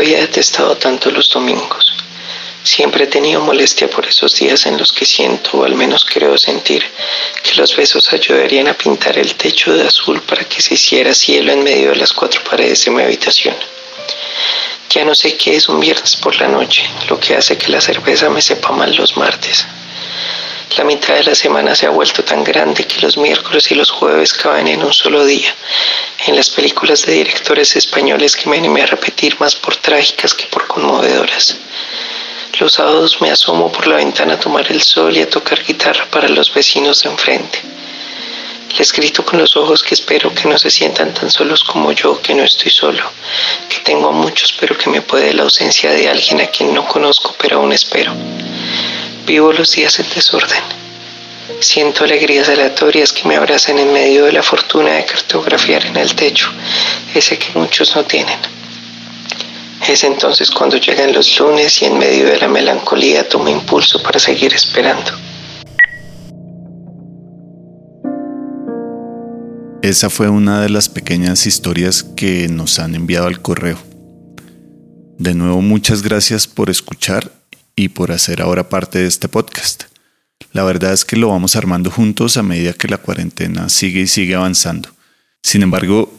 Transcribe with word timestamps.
Había 0.00 0.20
detestado 0.20 0.78
tanto 0.78 1.10
los 1.10 1.28
domingos. 1.28 1.94
Siempre 2.62 3.04
he 3.04 3.06
tenido 3.06 3.42
molestia 3.42 3.86
por 3.90 4.06
esos 4.06 4.34
días 4.34 4.64
en 4.64 4.78
los 4.78 4.94
que 4.94 5.04
siento, 5.04 5.58
o 5.58 5.64
al 5.64 5.74
menos 5.74 6.06
creo 6.06 6.38
sentir, 6.38 6.82
que 7.42 7.56
los 7.56 7.76
besos 7.76 8.10
ayudarían 8.10 8.68
a 8.68 8.72
pintar 8.72 9.18
el 9.18 9.34
techo 9.34 9.74
de 9.74 9.86
azul 9.86 10.22
para 10.22 10.44
que 10.44 10.62
se 10.62 10.72
hiciera 10.72 11.12
cielo 11.12 11.52
en 11.52 11.62
medio 11.62 11.90
de 11.90 11.96
las 11.96 12.14
cuatro 12.14 12.42
paredes 12.42 12.82
de 12.82 12.92
mi 12.92 13.02
habitación. 13.02 13.54
Ya 14.88 15.04
no 15.04 15.14
sé 15.14 15.36
qué 15.36 15.56
es 15.56 15.68
un 15.68 15.78
viernes 15.78 16.16
por 16.16 16.34
la 16.40 16.48
noche, 16.48 16.82
lo 17.10 17.20
que 17.20 17.36
hace 17.36 17.58
que 17.58 17.68
la 17.68 17.82
cerveza 17.82 18.30
me 18.30 18.40
sepa 18.40 18.72
mal 18.72 18.96
los 18.96 19.18
martes. 19.18 19.66
La 20.76 20.84
mitad 20.84 21.14
de 21.14 21.24
la 21.24 21.34
semana 21.34 21.74
se 21.74 21.86
ha 21.86 21.90
vuelto 21.90 22.22
tan 22.22 22.44
grande 22.44 22.86
que 22.86 23.00
los 23.00 23.16
miércoles 23.18 23.72
y 23.72 23.74
los 23.74 23.90
jueves 23.90 24.32
caben 24.32 24.68
en 24.68 24.84
un 24.84 24.92
solo 24.92 25.24
día. 25.24 25.52
En 26.26 26.36
las 26.36 26.48
películas 26.50 27.04
de 27.04 27.12
directores 27.12 27.74
españoles 27.74 28.36
que 28.36 28.48
me 28.48 28.56
animé 28.56 28.82
a 28.82 28.86
repetir 28.86 29.36
más 29.40 29.56
por 29.56 29.74
trágicas 29.76 30.32
que 30.32 30.46
por 30.46 30.68
conmovedoras. 30.68 31.56
Los 32.60 32.74
sábados 32.74 33.20
me 33.20 33.30
asomo 33.30 33.72
por 33.72 33.88
la 33.88 33.96
ventana 33.96 34.34
a 34.34 34.40
tomar 34.40 34.70
el 34.70 34.80
sol 34.80 35.16
y 35.16 35.22
a 35.22 35.28
tocar 35.28 35.60
guitarra 35.64 36.06
para 36.08 36.28
los 36.28 36.54
vecinos 36.54 37.02
de 37.02 37.10
enfrente. 37.10 37.62
Les 38.78 38.92
grito 38.92 39.24
con 39.24 39.40
los 39.40 39.56
ojos 39.56 39.82
que 39.82 39.94
espero 39.94 40.32
que 40.32 40.46
no 40.46 40.56
se 40.56 40.70
sientan 40.70 41.12
tan 41.12 41.32
solos 41.32 41.64
como 41.64 41.90
yo, 41.90 42.22
que 42.22 42.34
no 42.34 42.44
estoy 42.44 42.70
solo, 42.70 43.02
que 43.68 43.80
tengo 43.80 44.08
a 44.08 44.12
muchos 44.12 44.54
pero 44.60 44.78
que 44.78 44.88
me 44.88 45.02
puede 45.02 45.34
la 45.34 45.42
ausencia 45.42 45.90
de 45.90 46.08
alguien 46.08 46.40
a 46.40 46.46
quien 46.46 46.72
no 46.72 46.86
conozco 46.86 47.34
pero 47.38 47.56
aún 47.56 47.72
espero. 47.72 48.14
Vivo 49.30 49.52
los 49.52 49.70
días 49.70 49.96
en 50.00 50.06
desorden. 50.12 50.58
Siento 51.60 52.02
alegrías 52.02 52.48
aleatorias 52.48 53.12
que 53.12 53.28
me 53.28 53.36
abrazan 53.36 53.78
en 53.78 53.92
medio 53.92 54.24
de 54.24 54.32
la 54.32 54.42
fortuna 54.42 54.94
de 54.94 55.04
cartografiar 55.04 55.86
en 55.86 55.96
el 55.98 56.16
techo, 56.16 56.50
ese 57.14 57.38
que 57.38 57.56
muchos 57.56 57.94
no 57.94 58.02
tienen. 58.02 58.36
Es 59.88 60.02
entonces 60.02 60.50
cuando 60.50 60.78
llegan 60.78 61.12
los 61.12 61.38
lunes 61.38 61.80
y 61.80 61.84
en 61.84 61.96
medio 61.96 62.26
de 62.26 62.38
la 62.38 62.48
melancolía 62.48 63.28
tomo 63.28 63.48
impulso 63.48 64.02
para 64.02 64.18
seguir 64.18 64.52
esperando. 64.52 65.12
Esa 69.80 70.10
fue 70.10 70.28
una 70.28 70.60
de 70.60 70.70
las 70.70 70.88
pequeñas 70.88 71.46
historias 71.46 72.02
que 72.02 72.48
nos 72.48 72.80
han 72.80 72.96
enviado 72.96 73.28
al 73.28 73.40
correo. 73.40 73.78
De 75.18 75.34
nuevo, 75.34 75.62
muchas 75.62 76.02
gracias 76.02 76.48
por 76.48 76.68
escuchar 76.68 77.39
y 77.80 77.88
por 77.88 78.12
hacer 78.12 78.42
ahora 78.42 78.68
parte 78.68 78.98
de 78.98 79.06
este 79.06 79.28
podcast. 79.28 79.84
La 80.52 80.64
verdad 80.64 80.92
es 80.92 81.06
que 81.06 81.16
lo 81.16 81.28
vamos 81.28 81.56
armando 81.56 81.90
juntos 81.90 82.36
a 82.36 82.42
medida 82.42 82.74
que 82.74 82.88
la 82.88 82.98
cuarentena 82.98 83.70
sigue 83.70 84.02
y 84.02 84.06
sigue 84.06 84.34
avanzando. 84.34 84.90
Sin 85.42 85.62
embargo, 85.62 86.12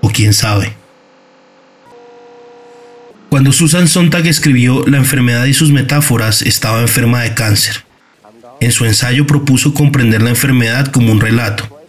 o 0.00 0.08
quién 0.08 0.32
sabe. 0.34 0.74
Cuando 3.28 3.52
Susan 3.52 3.88
Sontag 3.88 4.26
escribió 4.26 4.84
La 4.86 4.98
enfermedad 4.98 5.46
y 5.46 5.54
sus 5.54 5.70
metáforas, 5.70 6.42
estaba 6.42 6.82
enferma 6.82 7.22
de 7.22 7.34
cáncer. 7.34 7.84
En 8.62 8.70
su 8.70 8.84
ensayo 8.84 9.26
propuso 9.26 9.74
comprender 9.74 10.22
la 10.22 10.30
enfermedad 10.30 10.86
como 10.86 11.10
un 11.10 11.20
relato. 11.20 11.80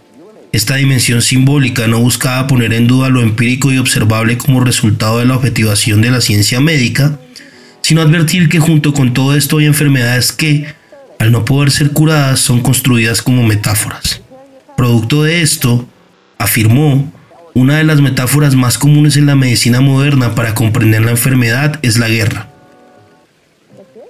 Esta 0.51 0.77
dimensión 0.77 1.21
simbólica 1.21 1.85
no 1.85 1.99
buscaba 1.99 2.47
poner 2.47 2.73
en 2.73 2.87
duda 2.87 3.09
lo 3.09 3.21
empírico 3.21 3.71
y 3.71 3.77
observable 3.77 4.39
como 4.39 4.59
resultado 4.59 5.19
de 5.19 5.25
la 5.25 5.35
objetivación 5.35 6.01
de 6.01 6.09
la 6.09 6.19
ciencia 6.19 6.59
médica, 6.61 7.19
sino 7.83 8.01
advertir 8.01 8.49
que 8.49 8.57
junto 8.57 8.91
con 8.91 9.13
todo 9.13 9.35
esto 9.35 9.59
hay 9.59 9.67
enfermedades 9.67 10.31
que, 10.31 10.65
al 11.19 11.31
no 11.31 11.45
poder 11.45 11.69
ser 11.69 11.91
curadas, 11.91 12.39
son 12.39 12.61
construidas 12.61 13.21
como 13.21 13.43
metáforas. 13.43 14.23
Producto 14.75 15.21
de 15.21 15.43
esto, 15.43 15.87
afirmó, 16.39 17.13
una 17.53 17.77
de 17.77 17.83
las 17.83 18.01
metáforas 18.01 18.55
más 18.55 18.79
comunes 18.79 19.15
en 19.15 19.27
la 19.27 19.35
medicina 19.35 19.79
moderna 19.79 20.33
para 20.33 20.55
comprender 20.55 21.03
la 21.03 21.11
enfermedad 21.11 21.77
es 21.83 21.99
la 21.99 22.09
guerra. 22.09 22.52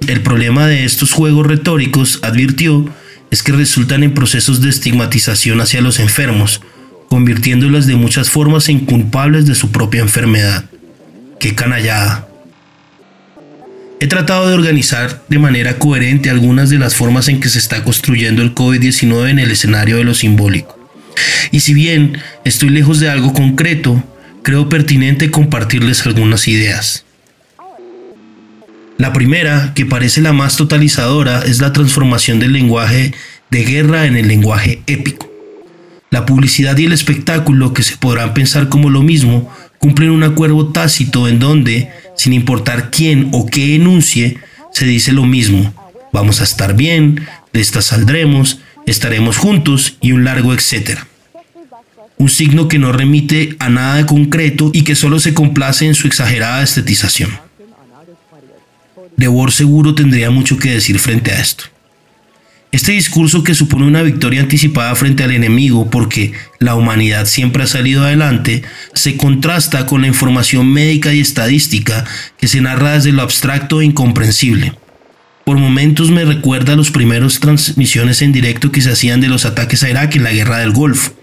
El 0.07 0.21
problema 0.21 0.67
de 0.67 0.85
estos 0.85 1.11
juegos 1.11 1.47
retóricos, 1.47 2.19
advirtió, 2.23 2.89
es 3.31 3.41
que 3.41 3.51
resultan 3.51 4.03
en 4.03 4.13
procesos 4.13 4.61
de 4.61 4.69
estigmatización 4.69 5.61
hacia 5.61 5.81
los 5.81 5.99
enfermos, 5.99 6.61
convirtiéndolos 7.09 7.85
de 7.87 7.95
muchas 7.95 8.29
formas 8.29 8.69
en 8.69 8.79
culpables 8.79 9.45
de 9.45 9.55
su 9.55 9.71
propia 9.71 10.01
enfermedad. 10.01 10.65
¡Qué 11.39 11.55
canallada! 11.55 12.27
He 13.99 14.07
tratado 14.07 14.49
de 14.49 14.55
organizar 14.55 15.23
de 15.29 15.39
manera 15.39 15.79
coherente 15.79 16.29
algunas 16.29 16.69
de 16.69 16.77
las 16.77 16.95
formas 16.95 17.29
en 17.29 17.39
que 17.39 17.47
se 17.47 17.59
está 17.59 17.83
construyendo 17.85 18.41
el 18.41 18.53
COVID-19 18.53 19.29
en 19.29 19.39
el 19.39 19.51
escenario 19.51 19.97
de 19.97 20.03
lo 20.03 20.13
simbólico. 20.13 20.77
Y 21.51 21.61
si 21.61 21.73
bien 21.73 22.17
estoy 22.43 22.69
lejos 22.69 22.99
de 22.99 23.09
algo 23.09 23.31
concreto, 23.31 24.03
creo 24.41 24.67
pertinente 24.67 25.31
compartirles 25.31 26.05
algunas 26.05 26.47
ideas. 26.49 27.05
La 29.03 29.11
primera, 29.11 29.73
que 29.75 29.85
parece 29.85 30.21
la 30.21 30.31
más 30.31 30.55
totalizadora, 30.55 31.41
es 31.41 31.59
la 31.59 31.73
transformación 31.73 32.39
del 32.39 32.53
lenguaje 32.53 33.13
de 33.51 33.65
guerra 33.65 34.05
en 34.05 34.15
el 34.15 34.29
lenguaje 34.29 34.81
épico. 34.87 35.29
La 36.09 36.25
publicidad 36.25 36.77
y 36.77 36.85
el 36.85 36.93
espectáculo, 36.93 37.73
que 37.73 37.83
se 37.83 37.97
podrán 37.97 38.33
pensar 38.33 38.69
como 38.69 38.89
lo 38.89 39.01
mismo, 39.01 39.53
cumplen 39.77 40.09
un 40.09 40.23
acuerdo 40.23 40.71
tácito 40.71 41.27
en 41.27 41.39
donde, 41.39 41.91
sin 42.15 42.31
importar 42.31 42.91
quién 42.91 43.27
o 43.33 43.45
qué 43.45 43.75
enuncie, 43.75 44.37
se 44.71 44.85
dice 44.85 45.11
lo 45.11 45.25
mismo. 45.25 45.73
Vamos 46.13 46.39
a 46.39 46.45
estar 46.45 46.73
bien, 46.73 47.27
de 47.51 47.59
esta 47.59 47.81
saldremos, 47.81 48.61
estaremos 48.85 49.35
juntos 49.35 49.97
y 49.99 50.13
un 50.13 50.23
largo 50.23 50.53
etcétera. 50.53 51.07
Un 52.17 52.29
signo 52.29 52.69
que 52.69 52.79
no 52.79 52.93
remite 52.93 53.57
a 53.59 53.67
nada 53.67 53.95
de 53.95 54.05
concreto 54.05 54.71
y 54.73 54.85
que 54.85 54.95
solo 54.95 55.19
se 55.19 55.33
complace 55.33 55.87
en 55.87 55.93
su 55.93 56.07
exagerada 56.07 56.63
estetización. 56.63 57.31
Debor 59.17 59.51
seguro 59.51 59.95
tendría 59.95 60.31
mucho 60.31 60.57
que 60.57 60.71
decir 60.71 60.99
frente 60.99 61.31
a 61.31 61.39
esto. 61.39 61.65
Este 62.73 62.93
discurso 62.93 63.43
que 63.43 63.53
supone 63.53 63.85
una 63.85 64.01
victoria 64.01 64.41
anticipada 64.41 64.95
frente 64.95 65.23
al 65.23 65.29
enemigo 65.29 65.91
porque 65.91 66.33
la 66.57 66.73
humanidad 66.73 67.27
siempre 67.27 67.61
ha 67.61 67.67
salido 67.67 68.03
adelante, 68.03 68.63
se 68.95 69.15
contrasta 69.15 69.85
con 69.85 70.01
la 70.01 70.07
información 70.07 70.73
médica 70.73 71.13
y 71.13 71.19
estadística 71.19 72.03
que 72.35 72.47
se 72.47 72.61
narra 72.61 72.93
desde 72.93 73.11
lo 73.11 73.21
abstracto 73.21 73.79
e 73.79 73.85
incomprensible. 73.85 74.73
Por 75.45 75.59
momentos 75.59 76.09
me 76.09 76.25
recuerda 76.25 76.73
a 76.73 76.75
las 76.75 76.89
primeras 76.89 77.39
transmisiones 77.39 78.23
en 78.23 78.31
directo 78.31 78.71
que 78.71 78.81
se 78.81 78.91
hacían 78.91 79.21
de 79.21 79.27
los 79.27 79.45
ataques 79.45 79.83
a 79.83 79.91
Irak 79.91 80.15
en 80.15 80.23
la 80.23 80.31
guerra 80.31 80.57
del 80.57 80.71
Golfo. 80.71 81.13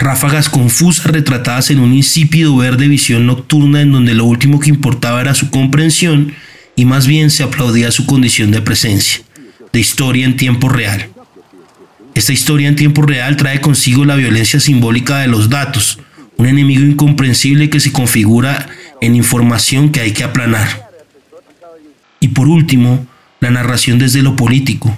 Ráfagas 0.00 0.48
confusas 0.48 1.06
retratadas 1.06 1.70
en 1.70 1.78
un 1.78 1.94
insípido 1.94 2.56
verde 2.56 2.88
visión 2.88 3.24
nocturna 3.24 3.82
en 3.82 3.92
donde 3.92 4.14
lo 4.14 4.24
último 4.24 4.58
que 4.58 4.70
importaba 4.70 5.20
era 5.20 5.34
su 5.34 5.50
comprensión 5.50 6.32
y 6.80 6.86
más 6.86 7.06
bien 7.06 7.28
se 7.28 7.42
aplaudía 7.42 7.90
su 7.90 8.06
condición 8.06 8.52
de 8.52 8.62
presencia, 8.62 9.20
de 9.70 9.80
historia 9.80 10.24
en 10.24 10.38
tiempo 10.38 10.70
real. 10.70 11.10
Esta 12.14 12.32
historia 12.32 12.68
en 12.68 12.76
tiempo 12.76 13.02
real 13.02 13.36
trae 13.36 13.60
consigo 13.60 14.06
la 14.06 14.16
violencia 14.16 14.58
simbólica 14.60 15.18
de 15.18 15.26
los 15.26 15.50
datos, 15.50 15.98
un 16.38 16.46
enemigo 16.46 16.80
incomprensible 16.80 17.68
que 17.68 17.80
se 17.80 17.92
configura 17.92 18.66
en 19.02 19.14
información 19.14 19.90
que 19.90 20.00
hay 20.00 20.12
que 20.12 20.24
aplanar. 20.24 20.88
Y 22.18 22.28
por 22.28 22.48
último, 22.48 23.06
la 23.40 23.50
narración 23.50 23.98
desde 23.98 24.22
lo 24.22 24.34
político. 24.34 24.96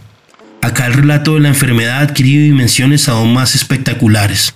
Acá 0.61 0.87
el 0.87 0.94
relato 0.94 1.35
de 1.35 1.40
la 1.40 1.49
enfermedad 1.49 1.99
ha 1.99 2.02
adquirido 2.02 2.44
dimensiones 2.44 3.08
aún 3.08 3.35
más 3.35 3.56
espectaculares, 3.56 4.55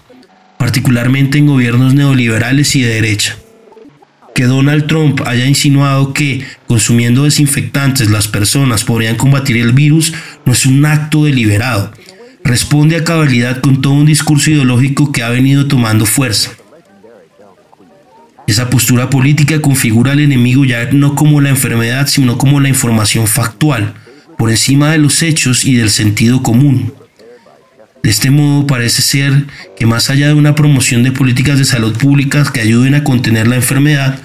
particularmente 0.58 1.38
en 1.38 1.48
gobiernos 1.48 1.92
neoliberales 1.92 2.76
y 2.76 2.82
de 2.82 2.94
derecha. 2.94 3.36
Que 4.36 4.44
Donald 4.44 4.86
Trump 4.86 5.22
haya 5.24 5.46
insinuado 5.46 6.12
que 6.12 6.44
consumiendo 6.66 7.24
desinfectantes 7.24 8.10
las 8.10 8.28
personas 8.28 8.84
podrían 8.84 9.16
combatir 9.16 9.56
el 9.56 9.72
virus 9.72 10.12
no 10.44 10.52
es 10.52 10.66
un 10.66 10.84
acto 10.84 11.24
deliberado, 11.24 11.90
responde 12.44 12.96
a 12.96 13.04
cabalidad 13.04 13.62
con 13.62 13.80
todo 13.80 13.94
un 13.94 14.04
discurso 14.04 14.50
ideológico 14.50 15.10
que 15.10 15.22
ha 15.22 15.30
venido 15.30 15.68
tomando 15.68 16.04
fuerza. 16.04 16.50
Esa 18.46 18.68
postura 18.68 19.08
política 19.08 19.62
configura 19.62 20.12
al 20.12 20.20
enemigo 20.20 20.66
ya 20.66 20.84
no 20.92 21.14
como 21.14 21.40
la 21.40 21.48
enfermedad, 21.48 22.06
sino 22.06 22.36
como 22.36 22.60
la 22.60 22.68
información 22.68 23.26
factual, 23.26 23.94
por 24.36 24.50
encima 24.50 24.92
de 24.92 24.98
los 24.98 25.22
hechos 25.22 25.64
y 25.64 25.76
del 25.76 25.88
sentido 25.88 26.42
común. 26.42 26.92
De 28.02 28.10
este 28.10 28.30
modo 28.30 28.66
parece 28.66 29.00
ser 29.00 29.46
que 29.78 29.86
más 29.86 30.10
allá 30.10 30.28
de 30.28 30.34
una 30.34 30.54
promoción 30.54 31.02
de 31.02 31.10
políticas 31.10 31.58
de 31.58 31.64
salud 31.64 31.96
públicas 31.96 32.50
que 32.50 32.60
ayuden 32.60 32.94
a 32.94 33.02
contener 33.02 33.48
la 33.48 33.56
enfermedad, 33.56 34.20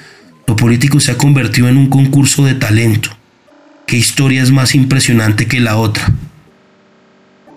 político 0.56 1.00
se 1.00 1.12
ha 1.12 1.18
convertido 1.18 1.68
en 1.68 1.77
un 1.77 1.88
concurso 1.88 2.45
de 2.45 2.56
talento. 2.56 3.09
¿Qué 3.86 3.98
historia 3.98 4.42
es 4.42 4.51
más 4.51 4.75
impresionante 4.75 5.48
que 5.48 5.59
la 5.59 5.77
otra? 5.77 6.12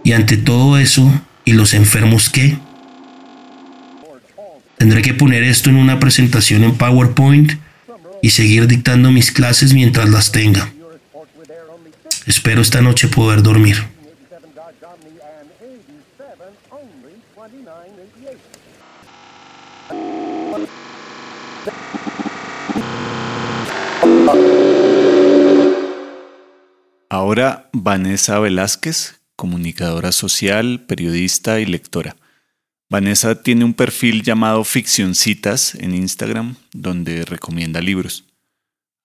Y 0.02 0.12
ante 0.12 0.37
todo 0.37 0.79
eso, 0.79 1.11
¿y 1.44 1.52
los 1.52 1.75
enfermos 1.75 2.29
qué? 2.29 2.58
Tendré 4.79 5.02
que 5.02 5.14
poner 5.14 5.44
esto 5.44 5.70
en 5.70 5.76
una 5.76 6.00
presentación 6.00 6.64
en 6.64 6.75
PowerPoint 6.75 7.52
y 8.20 8.31
seguir 8.31 8.67
dictando 8.67 9.11
mis 9.11 9.31
clases 9.31 9.73
mientras 9.73 10.08
las 10.11 10.32
tenga. 10.32 10.70
Espero 12.26 12.62
esta 12.62 12.81
noche 12.81 13.08
poder 13.08 13.43
dormir. 13.43 13.94
Ahora 27.14 27.70
Vanessa 27.72 28.40
Velázquez, 28.40 29.20
comunicadora 29.37 30.11
social, 30.11 30.84
periodista 30.84 31.61
y 31.61 31.64
lectora. 31.64 32.16
Vanessa 32.90 33.40
tiene 33.40 33.64
un 33.64 33.72
perfil 33.72 34.25
llamado 34.25 34.64
Ficcioncitas 34.64 35.76
en 35.76 35.94
Instagram, 35.94 36.56
donde 36.72 37.25
recomienda 37.25 37.81
libros. 37.81 38.25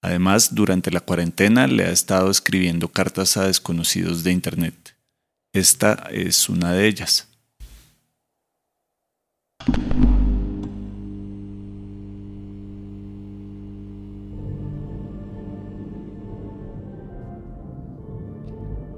Además, 0.02 0.56
durante 0.56 0.90
la 0.90 1.02
cuarentena 1.02 1.68
le 1.68 1.84
ha 1.84 1.92
estado 1.92 2.32
escribiendo 2.32 2.88
cartas 2.88 3.38
a 3.38 3.46
desconocidos 3.46 4.24
de 4.24 4.32
Internet. 4.32 4.96
Esta 5.54 6.08
es 6.10 6.50
una 6.50 6.74
de 6.74 6.88
ellas. 6.88 7.28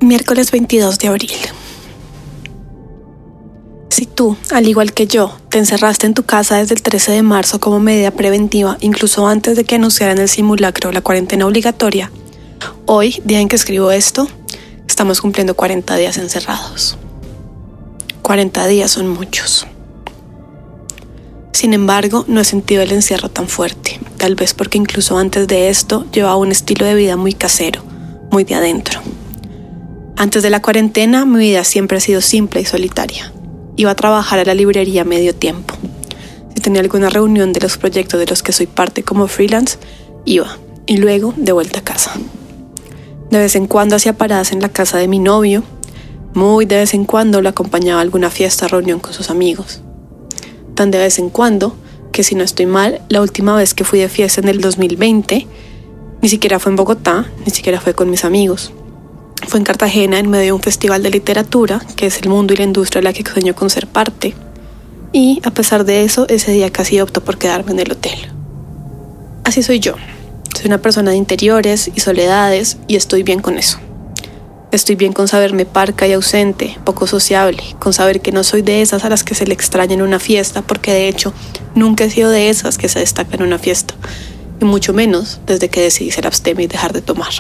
Miércoles 0.01 0.50
22 0.50 0.98
de 0.98 1.07
abril. 1.09 1.31
Si 3.89 4.07
tú, 4.07 4.36
al 4.50 4.68
igual 4.68 4.94
que 4.94 5.06
yo, 5.06 5.38
te 5.50 5.59
encerraste 5.59 6.07
en 6.07 6.15
tu 6.15 6.24
casa 6.24 6.57
desde 6.57 6.74
el 6.74 6.81
13 6.81 7.12
de 7.12 7.21
marzo 7.21 7.59
como 7.59 7.80
medida 7.80 8.09
preventiva, 8.09 8.77
incluso 8.81 9.27
antes 9.27 9.56
de 9.56 9.63
que 9.63 9.75
anunciaran 9.75 10.18
el 10.18 10.27
simulacro 10.27 10.92
la 10.92 11.01
cuarentena 11.01 11.45
obligatoria, 11.45 12.12
hoy, 12.88 13.21
día 13.25 13.42
en 13.42 13.48
que 13.48 13.56
escribo 13.56 13.92
esto, 13.92 14.27
estamos 14.88 15.21
cumpliendo 15.21 15.56
40 15.56 15.95
días 15.98 16.18
encerrados. 16.18 16.98
40 18.24 18.65
días 18.65 18.89
son 18.89 19.07
muchos. 19.07 19.68
Sin 21.51 21.75
embargo, 21.75 22.25
no 22.27 22.42
he 22.42 22.45
sentido 22.45 22.81
el 22.81 22.92
encierro 22.92 23.30
tan 23.30 23.48
fuerte, 23.48 24.00
tal 24.18 24.33
vez 24.33 24.56
porque 24.56 24.80
incluso 24.80 25.19
antes 25.19 25.48
de 25.48 25.69
esto 25.69 26.07
llevaba 26.12 26.38
un 26.38 26.51
estilo 26.51 26.88
de 26.88 26.95
vida 26.95 27.18
muy 27.18 27.33
casero, 27.33 27.83
muy 28.31 28.45
de 28.45 28.56
adentro. 28.56 29.00
Antes 30.22 30.44
de 30.44 30.52
la 30.52 30.62
cuarentena, 30.62 31.26
mi 31.26 31.40
vida 31.40 31.64
siempre 31.64 31.98
ha 31.98 32.00
sido 32.00 32.22
simple 32.22 32.62
y 32.62 32.66
solitaria 32.66 33.34
iba 33.76 33.90
a 33.90 33.96
trabajar 33.96 34.38
a 34.38 34.46
la 34.46 34.54
librería 34.54 35.04
medio 35.04 35.34
tiempo. 35.34 35.74
Si 36.54 36.62
tenía 36.62 36.80
alguna 36.80 37.10
reunión 37.10 37.54
de 37.54 37.60
los 37.60 37.80
proyectos 37.80 38.20
de 38.20 38.28
los 38.28 38.44
que 38.44 38.52
soy 38.52 38.68
parte 38.68 39.02
como 39.02 39.28
freelance, 39.28 39.80
iba 40.24 40.60
y 40.86 40.98
luego 40.98 41.34
de 41.38 41.54
vuelta 41.54 41.80
a 41.80 41.84
casa. 41.84 42.14
De 43.32 43.40
vez 43.40 43.56
en 43.56 43.66
cuando 43.66 43.96
hacía 43.96 44.14
paradas 44.14 44.52
en 44.52 44.62
la 44.62 44.70
casa 44.70 45.00
de 45.00 45.08
mi 45.08 45.18
novio, 45.18 45.64
muy 46.36 46.66
de 46.66 46.76
vez 46.76 46.94
en 46.94 47.06
cuando 47.06 47.42
lo 47.42 47.50
acompañaba 47.50 47.98
a 47.98 48.04
alguna 48.04 48.30
fiesta 48.30 48.68
o 48.68 48.70
reunión 48.70 49.00
con 49.00 49.14
sus 49.14 49.32
amigos. 49.32 49.82
Tan 50.76 50.92
de 50.92 51.00
vez 51.00 51.18
en 51.18 51.32
cuando 51.32 51.76
que 52.12 52.22
si 52.22 52.36
no 52.36 52.44
estoy 52.44 52.68
mal, 52.68 53.02
la 53.10 53.22
última 53.22 53.56
vez 53.56 53.74
que 53.74 53.86
fui 53.86 53.98
de 53.98 54.08
fiesta 54.08 54.40
en 54.40 54.50
el 54.50 54.62
2020, 54.62 55.48
ni 56.22 56.30
siquiera 56.30 56.60
fue 56.60 56.70
en 56.70 56.76
Bogotá, 56.76 57.26
ni 57.44 57.52
siquiera 57.52 57.82
fue 57.82 57.96
con 57.96 58.12
mis 58.12 58.24
amigos. 58.24 58.72
Fue 59.48 59.60
en 59.60 59.64
Cartagena 59.66 60.20
en 60.20 60.30
medio 60.30 60.46
de 60.46 60.52
un 60.54 60.62
festival 60.62 61.04
de 61.04 61.10
literatura, 61.10 61.82
que 61.96 62.06
es 62.06 62.22
el 62.22 62.30
mundo 62.30 62.54
y 62.54 62.58
la 62.58 62.64
industria 62.64 63.02
de 63.02 63.04
la 63.04 63.14
que 63.14 63.30
sueño 63.30 63.56
con 63.56 63.70
ser 63.70 63.88
parte. 63.88 64.34
Y 65.12 65.42
a 65.44 65.52
pesar 65.52 65.84
de 65.84 66.04
eso, 66.04 66.26
ese 66.30 66.52
día 66.52 66.72
casi 66.72 67.02
opto 67.02 67.22
por 67.24 67.38
quedarme 67.38 67.72
en 67.74 67.80
el 67.80 67.92
hotel. 67.92 68.32
Así 69.44 69.64
soy 69.64 69.80
yo. 69.80 69.96
Soy 70.56 70.68
una 70.68 70.82
persona 70.82 71.12
de 71.12 71.18
interiores 71.18 71.92
y 71.94 72.00
soledades 72.00 72.78
y 72.88 72.96
estoy 72.96 73.24
bien 73.24 73.40
con 73.40 73.58
eso. 73.58 73.80
Estoy 74.72 74.96
bien 74.96 75.12
con 75.12 75.27
saberme 75.27 75.65
parca 75.65 76.08
y 76.08 76.13
ausente, 76.13 76.77
poco 76.86 77.06
sociable, 77.06 77.62
con 77.80 77.92
saber 77.92 78.22
que 78.22 78.32
no 78.32 78.46
soy 78.46 78.62
de 78.62 78.82
esas 78.82 79.04
a 79.04 79.10
las 79.10 79.25
que 79.25 79.36
se 79.36 79.46
le 79.46 79.54
extraña 79.54 79.96
en 79.96 80.01
una 80.01 80.18
fiesta, 80.18 80.62
porque 80.62 80.94
de 80.94 81.10
hecho 81.10 81.34
nunca 81.75 82.06
he 82.06 82.10
sido 82.10 82.30
de 82.30 82.50
esas 82.50 82.77
que 82.77 82.88
se 82.88 83.00
destacan 83.00 83.42
en 83.42 83.48
una 83.48 83.60
fiesta, 83.60 83.96
y 84.62 84.65
mucho 84.65 84.94
menos 84.94 85.42
desde 85.46 85.68
que 85.68 85.82
decidí 85.82 86.12
ser 86.12 86.25
abstemio 86.25 86.63
y 86.63 86.68
dejar 86.68 86.94
de 86.94 87.01
tomar. 87.01 87.34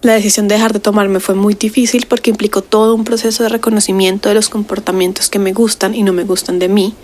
La 0.00 0.12
decisión 0.12 0.46
de 0.46 0.54
dejar 0.54 0.72
de 0.72 0.78
tomarme 0.78 1.18
fue 1.18 1.34
muy 1.34 1.54
difícil 1.54 2.06
porque 2.08 2.30
implicó 2.30 2.62
todo 2.62 2.94
un 2.94 3.02
proceso 3.02 3.42
de 3.42 3.48
reconocimiento 3.48 4.28
de 4.28 4.36
los 4.36 4.48
comportamientos 4.48 5.28
que 5.28 5.40
me 5.40 5.52
gustan 5.52 5.92
y 5.92 6.04
no 6.04 6.12
me 6.12 6.22
gustan 6.22 6.60
de 6.60 6.68
mí 6.68 6.94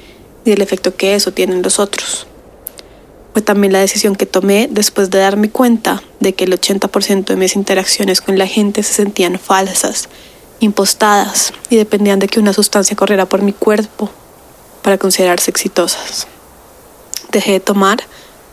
y 0.45 0.51
del 0.51 0.63
efecto 0.63 0.95
que 0.95 1.17
eso 1.17 1.33
tiene 1.33 1.55
en 1.55 1.63
los 1.63 1.81
otros. 1.81 2.29
Fue 3.33 3.43
también 3.43 3.73
la 3.73 3.81
decisión 3.81 4.15
que 4.15 4.27
tomé 4.27 4.69
después 4.71 5.11
de 5.11 5.19
darme 5.19 5.51
cuenta 5.51 6.05
de 6.21 6.35
que 6.35 6.45
el 6.45 6.53
80% 6.53 7.25
de 7.25 7.35
mis 7.35 7.57
interacciones 7.57 8.21
con 8.21 8.39
la 8.39 8.47
gente 8.47 8.85
se 8.85 8.95
sentían 8.95 9.41
falsas, 9.41 10.09
impostadas 10.61 11.53
y 11.71 11.77
dependían 11.77 12.21
de 12.21 12.29
que 12.29 12.39
una 12.39 12.53
sustancia 12.53 12.95
corriera 12.95 13.27
por 13.27 13.43
mi 13.43 13.53
cuerpo 13.53 14.09
para 14.83 14.99
considerarse 14.99 15.51
exitosas. 15.51 16.29
Dejé 17.33 17.53
de 17.55 17.61
tomar 17.61 18.05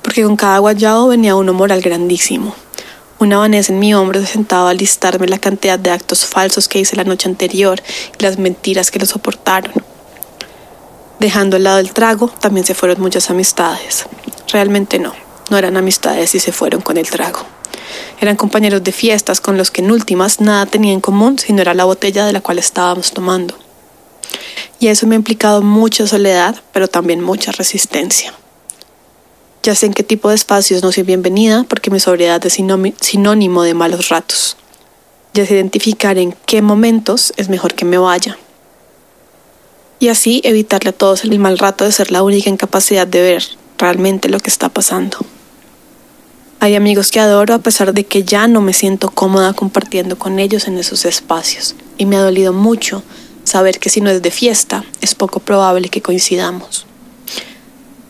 porque 0.02 0.24
con 0.24 0.36
cada 0.36 0.58
guayado 0.58 1.10
venía 1.10 1.36
uno 1.36 1.54
moral 1.54 1.82
grandísimo 1.82 2.56
una 3.22 3.38
Vanessa 3.38 3.72
en 3.72 3.80
mi 3.80 3.94
hombro 3.94 4.20
se 4.20 4.26
sentaba 4.26 4.72
a 4.72 4.74
listarme 4.74 5.28
la 5.28 5.38
cantidad 5.38 5.78
de 5.78 5.92
actos 5.92 6.26
falsos 6.26 6.68
que 6.68 6.80
hice 6.80 6.96
la 6.96 7.04
noche 7.04 7.30
anterior 7.30 7.82
y 8.18 8.24
las 8.24 8.40
mentiras 8.40 8.90
que 8.90 8.98
lo 8.98 9.06
soportaron. 9.06 9.72
Dejando 11.20 11.58
al 11.58 11.64
lado 11.64 11.78
el 11.78 11.94
trago, 11.94 12.30
también 12.30 12.66
se 12.66 12.74
fueron 12.74 13.00
muchas 13.00 13.30
amistades. 13.30 14.06
Realmente 14.52 14.98
no, 14.98 15.14
no 15.52 15.58
eran 15.58 15.78
amistades 15.78 16.34
y 16.34 16.40
se 16.40 16.52
fueron 16.52 16.82
con 16.82 16.98
el 16.98 17.08
trago. 17.10 17.42
Eran 18.20 18.38
compañeros 18.38 18.84
de 18.84 18.92
fiestas 18.92 19.40
con 19.40 19.56
los 19.56 19.70
que 19.70 19.82
en 19.82 19.92
últimas 19.92 20.42
nada 20.42 20.66
tenía 20.66 20.94
en 20.94 21.02
común 21.02 21.38
sino 21.38 21.62
era 21.62 21.76
la 21.76 21.86
botella 21.86 22.26
de 22.26 22.34
la 22.34 22.42
cual 22.42 22.58
estábamos 22.58 23.12
tomando. 23.12 23.56
Y 24.80 24.88
eso 24.88 25.06
me 25.06 25.14
ha 25.14 25.18
implicado 25.18 25.62
mucha 25.62 26.08
soledad, 26.08 26.60
pero 26.72 26.88
también 26.88 27.22
mucha 27.22 27.52
resistencia. 27.52 28.34
Ya 29.64 29.76
sé 29.76 29.86
en 29.86 29.94
qué 29.94 30.02
tipo 30.02 30.30
de 30.30 30.36
espacios 30.36 30.82
no 30.82 30.92
soy 30.92 31.04
bienvenida 31.04 31.66
porque 31.70 31.92
mi 31.92 32.00
sobriedad 32.00 32.44
es 32.44 32.54
sinónimo 32.54 33.62
de 33.62 33.74
malos 33.76 34.10
ratos. 34.10 34.58
Ya 35.36 35.46
sé 35.46 35.54
identificar 35.54 36.18
en 36.18 36.34
qué 36.48 36.64
momentos 36.64 37.32
es 37.38 37.48
mejor 37.48 37.76
que 37.76 37.86
me 37.86 38.00
vaya. 38.00 38.40
Y 40.00 40.08
así 40.08 40.42
evitarle 40.44 40.90
a 40.90 40.94
todos 40.94 41.24
el 41.26 41.38
mal 41.38 41.60
rato 41.60 41.86
de 41.86 41.92
ser 41.92 42.12
la 42.12 42.24
única 42.24 42.50
incapacidad 42.50 43.06
de 43.06 43.22
ver 43.22 43.44
realmente 43.78 44.30
lo 44.30 44.40
que 44.40 44.50
está 44.50 44.70
pasando. 44.70 45.20
Hay 46.60 46.74
amigos 46.74 47.12
que 47.12 47.20
adoro 47.20 47.54
a 47.54 47.60
pesar 47.60 47.94
de 47.94 48.04
que 48.04 48.24
ya 48.24 48.48
no 48.48 48.62
me 48.62 48.74
siento 48.74 49.12
cómoda 49.12 49.54
compartiendo 49.54 50.18
con 50.18 50.40
ellos 50.40 50.68
en 50.68 50.80
esos 50.80 51.06
espacios. 51.06 51.76
Y 52.00 52.08
me 52.08 52.16
ha 52.16 52.22
dolido 52.22 52.52
mucho 52.52 53.04
saber 53.44 53.80
que 53.80 53.92
si 53.92 54.02
no 54.02 54.10
es 54.10 54.24
de 54.24 54.32
fiesta, 54.32 54.84
es 55.02 55.14
poco 55.14 55.40
probable 55.40 55.90
que 55.90 56.02
coincidamos. 56.02 56.88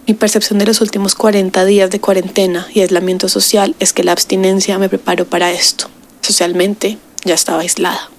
Mi 0.08 0.16
percepción 0.16 0.58
de 0.58 0.66
los 0.66 0.82
últimos 0.82 1.14
40 1.14 1.64
días 1.66 1.90
de 1.92 2.02
cuarentena 2.02 2.68
y 2.74 2.82
aislamiento 2.82 3.30
social 3.30 3.76
es 3.80 3.94
que 3.94 4.04
la 4.04 4.14
abstinencia 4.14 4.80
me 4.80 4.90
preparó 4.90 5.26
para 5.26 5.52
esto. 5.52 5.90
Socialmente 6.22 6.98
ya 7.24 7.36
estaba 7.36 7.62
aislada. 7.62 8.10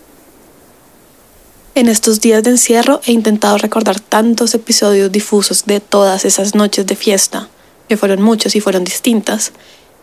En 1.75 1.89
estos 1.89 2.21
días 2.21 2.45
de 2.45 2.51
encierro 2.51 3.01
he 3.05 3.13
intentado 3.13 3.59
recordar 3.59 3.99
tantos 3.99 4.55
episodios 4.55 5.11
difusos 5.11 5.65
de 5.65 5.81
todas 5.81 6.25
esas 6.25 6.55
noches 6.55 6.87
de 6.87 6.97
fiesta, 6.97 7.49
que 7.89 7.97
fueron 7.97 8.23
muchas 8.23 8.55
y 8.55 8.61
fueron 8.61 8.85
distintas, 8.85 9.53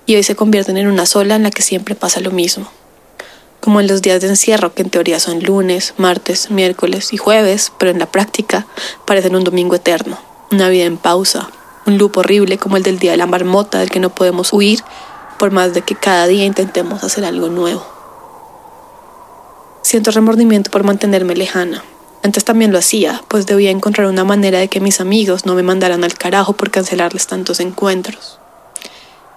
y 0.05 0.15
hoy 0.15 0.23
se 0.23 0.35
convierten 0.35 0.77
en 0.77 0.87
una 0.87 1.05
sola 1.05 1.35
en 1.35 1.43
la 1.43 1.51
que 1.51 1.61
siempre 1.61 1.95
pasa 1.95 2.19
lo 2.19 2.31
mismo. 2.31 2.69
Como 3.61 3.79
en 3.79 3.87
los 3.87 4.01
días 4.01 4.19
de 4.21 4.27
encierro, 4.27 4.73
que 4.73 4.81
en 4.81 4.89
teoría 4.89 5.19
son 5.19 5.43
lunes, 5.43 5.93
martes, 5.97 6.49
miércoles 6.49 7.13
y 7.13 7.17
jueves, 7.17 7.71
pero 7.77 7.91
en 7.91 7.99
la 7.99 8.11
práctica 8.11 8.65
parecen 9.05 9.35
un 9.35 9.43
domingo 9.43 9.75
eterno, 9.75 10.19
una 10.51 10.69
vida 10.69 10.85
en 10.85 10.97
pausa, 10.97 11.51
un 11.89 11.97
loop 11.97 12.17
horrible 12.17 12.57
como 12.57 12.77
el 12.77 12.83
del 12.83 12.99
día 12.99 13.11
de 13.11 13.17
la 13.17 13.25
marmota 13.25 13.79
del 13.79 13.89
que 13.89 13.99
no 13.99 14.09
podemos 14.09 14.53
huir 14.53 14.81
por 15.37 15.51
más 15.51 15.73
de 15.73 15.81
que 15.81 15.95
cada 15.95 16.27
día 16.27 16.45
intentemos 16.45 17.03
hacer 17.03 17.25
algo 17.25 17.49
nuevo. 17.49 17.85
Siento 19.81 20.11
remordimiento 20.11 20.69
por 20.69 20.83
mantenerme 20.83 21.35
lejana. 21.35 21.83
Antes 22.21 22.43
también 22.43 22.71
lo 22.71 22.77
hacía, 22.77 23.23
pues 23.29 23.45
debía 23.45 23.71
encontrar 23.71 24.07
una 24.07 24.25
manera 24.25 24.59
de 24.59 24.67
que 24.67 24.81
mis 24.81 24.99
amigos 24.99 25.45
no 25.45 25.55
me 25.55 25.63
mandaran 25.63 26.03
al 26.03 26.13
carajo 26.13 26.53
por 26.53 26.69
cancelarles 26.69 27.27
tantos 27.27 27.61
encuentros. 27.61 28.39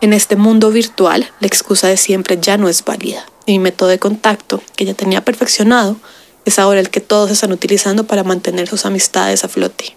En 0.01 0.13
este 0.13 0.35
mundo 0.35 0.71
virtual, 0.71 1.31
la 1.39 1.47
excusa 1.47 1.87
de 1.87 1.97
siempre 1.97 2.39
ya 2.41 2.57
no 2.57 2.69
es 2.69 2.85
válida, 2.85 3.25
mi 3.47 3.61
método 3.61 3.89
de 3.89 4.01
contacto, 4.01 4.61
que 4.77 4.85
ya 4.85 4.95
tenía 4.95 5.25
perfeccionado, 5.25 5.97
es 6.45 6.59
ahora 6.59 6.81
el 6.81 6.91
que 6.91 7.01
todos 7.01 7.31
están 7.31 7.53
utilizando 7.53 8.05
para 8.05 8.25
mantener 8.25 8.67
sus 8.67 8.85
amistades 8.85 9.45
a 9.45 9.49
flote. 9.49 9.97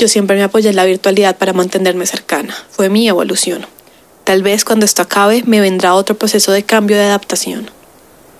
Yo 0.00 0.08
siempre 0.08 0.36
me 0.36 0.42
apoyé 0.42 0.70
en 0.70 0.76
la 0.76 0.86
virtualidad 0.86 1.36
para 1.36 1.52
mantenerme 1.52 2.06
cercana, 2.06 2.56
fue 2.70 2.88
mi 2.88 3.06
evolución. 3.06 3.66
Tal 4.24 4.42
vez 4.42 4.64
cuando 4.64 4.86
esto 4.86 5.02
acabe 5.02 5.42
me 5.44 5.60
vendrá 5.60 5.94
otro 5.94 6.16
proceso 6.16 6.52
de 6.52 6.62
cambio 6.62 6.96
de 6.96 7.04
adaptación 7.04 7.70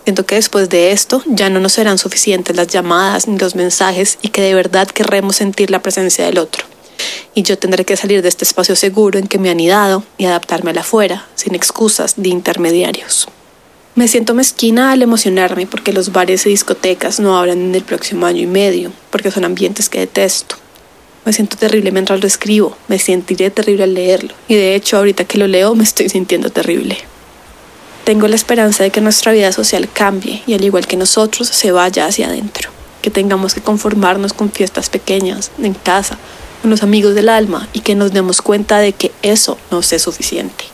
Siento 0.05 0.25
que 0.25 0.37
después 0.37 0.71
de 0.71 0.93
esto 0.93 1.23
ya 1.26 1.50
no 1.50 1.61
nos 1.61 1.73
serán 1.73 1.99
suficientes 1.99 2.57
las 2.57 2.69
llamadas 2.69 3.29
ni 3.29 3.38
los 3.38 3.55
mensajes 3.55 4.19
y 4.23 4.29
que 4.29 4.40
de 4.40 4.55
verdad 4.55 4.88
querremos 4.88 5.37
sentir 5.37 5.71
la 5.71 5.83
presencia 5.83 6.25
del 6.25 6.38
otro. 6.38 6.64
Y 7.35 7.43
yo 7.43 7.59
tendré 7.59 7.85
que 7.85 7.99
salir 7.99 8.23
de 8.23 8.31
este 8.31 8.47
espacio 8.47 8.75
seguro 8.75 9.19
en 9.19 9.29
que 9.29 9.38
me 9.38 9.50
han 9.50 9.61
idado 9.61 10.02
y 10.17 10.25
adaptarme 10.25 10.71
a 10.71 10.75
la 10.75 10.81
afuera, 10.81 11.29
sin 11.35 11.55
excusas 11.55 12.14
de 12.17 12.31
intermediarios. 12.31 13.29
Me 13.95 14.09
siento 14.09 14.33
mezquina 14.33 14.93
al 14.93 15.02
emocionarme 15.02 15.67
porque 15.67 15.93
los 15.93 16.11
bares 16.12 16.47
y 16.47 16.49
discotecas 16.49 17.21
no 17.21 17.37
abran 17.37 17.61
en 17.61 17.75
el 17.75 17.83
próximo 17.83 18.25
año 18.25 18.40
y 18.40 18.47
medio, 18.47 18.93
porque 19.11 19.31
son 19.31 19.45
ambientes 19.45 19.90
que 19.90 20.00
detesto. 20.00 20.57
Me 21.25 21.33
siento 21.33 21.57
terrible 21.57 21.93
mientras 21.93 22.21
lo 22.21 22.27
escribo, 22.27 22.77
me 22.89 22.99
sentiré 22.99 23.50
terrible 23.50 23.85
al 23.85 23.95
leerlo, 23.95 24.35
y 24.49 24.55
de 24.55 24.75
hecho 24.75 24.97
ahorita 24.97 25.25
que 25.25 25.39
lo 25.39 25.47
leo 25.47 25.75
me 25.75 25.85
estoy 25.85 26.09
sintiendo 26.09 26.50
terrible. 26.50 26.97
Tengo 28.05 28.27
la 28.27 28.37
esperanza 28.37 28.83
de 28.83 28.91
que 28.91 29.03
nuestra 29.03 29.33
vida 29.33 29.53
social 29.53 29.89
cambie 29.93 30.43
y 30.47 30.55
al 30.55 30.65
igual 30.65 30.87
que 30.87 30.97
nosotros 30.97 31.47
se 31.49 31.73
vaya 31.73 32.07
hacia 32.07 32.29
adentro, 32.29 32.71
que 33.03 33.11
tengamos 33.11 33.55
que 33.55 33.61
conformarnos 33.61 34.33
con 34.33 34.50
fiestas 34.50 34.89
pequeñas, 34.89 35.50
en 35.62 35.75
casa, 35.75 36.19
con 36.62 36.71
los 36.71 36.83
amigos 36.83 37.15
del 37.15 37.29
alma 37.29 37.69
y 37.73 37.81
que 37.81 37.95
nos 37.95 38.12
demos 38.12 38.41
cuenta 38.43 38.79
de 38.79 38.93
que 38.95 39.12
eso 39.23 39.59
no 39.71 39.81
es 39.81 40.03
suficiente. 40.03 40.65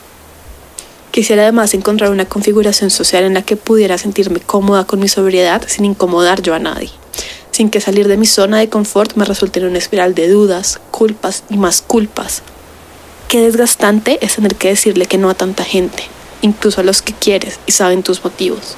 Quisiera 1.11 1.43
además 1.43 1.73
encontrar 1.73 2.11
una 2.11 2.25
configuración 2.25 2.89
social 2.89 3.23
en 3.23 3.33
la 3.33 3.41
que 3.41 3.57
pudiera 3.57 3.97
sentirme 3.97 4.39
cómoda 4.39 4.85
con 4.85 4.99
mi 4.99 5.07
sobriedad 5.07 5.63
sin 5.67 5.85
incomodar 5.85 6.41
yo 6.41 6.53
a 6.53 6.59
nadie, 6.59 6.91
sin 7.57 7.71
que 7.71 7.81
salir 7.81 8.07
de 8.07 8.17
mi 8.17 8.27
zona 8.27 8.59
de 8.59 8.69
confort 8.69 9.15
me 9.15 9.25
resulte 9.25 9.59
en 9.59 9.65
una 9.65 9.79
espiral 9.79 10.13
de 10.13 10.29
dudas, 10.29 10.79
culpas 10.91 11.43
y 11.49 11.57
más 11.57 11.81
culpas. 11.81 12.43
Qué 13.29 13.41
desgastante 13.41 14.19
es 14.23 14.35
tener 14.35 14.53
que 14.53 14.67
decirle 14.67 15.07
que 15.07 15.17
no 15.17 15.27
a 15.31 15.33
tanta 15.33 15.63
gente, 15.63 16.03
incluso 16.43 16.81
a 16.81 16.83
los 16.83 17.01
que 17.01 17.13
quieres 17.13 17.59
y 17.65 17.71
saben 17.71 18.03
tus 18.03 18.23
motivos. 18.23 18.75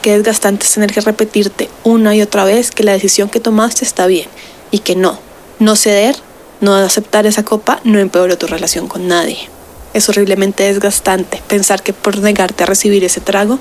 Qué 0.00 0.12
desgastante 0.12 0.64
es 0.64 0.72
tener 0.72 0.94
que 0.94 1.02
repetirte 1.02 1.68
una 1.84 2.16
y 2.16 2.22
otra 2.22 2.44
vez 2.44 2.70
que 2.70 2.84
la 2.84 2.92
decisión 2.92 3.28
que 3.28 3.38
tomaste 3.38 3.84
está 3.84 4.06
bien 4.06 4.28
y 4.70 4.78
que 4.78 4.96
no, 4.96 5.18
no 5.58 5.76
ceder, 5.76 6.16
no 6.62 6.74
aceptar 6.74 7.26
esa 7.26 7.44
copa 7.44 7.80
no 7.84 7.98
empeoró 7.98 8.38
tu 8.38 8.46
relación 8.46 8.88
con 8.88 9.08
nadie. 9.08 9.50
Es 9.92 10.08
horriblemente 10.08 10.64
desgastante 10.64 11.42
pensar 11.48 11.82
que 11.82 11.92
por 11.92 12.16
negarte 12.16 12.62
a 12.62 12.66
recibir 12.66 13.04
ese 13.04 13.20
trago, 13.20 13.58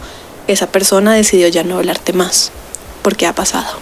esa 0.47 0.67
persona 0.67 1.13
decidió 1.13 1.49
ya 1.49 1.65
no 1.65 1.77
hablarte 1.77 2.13
más, 2.13 2.53
porque 3.01 3.27
ha 3.27 3.33
pasado. 3.33 3.77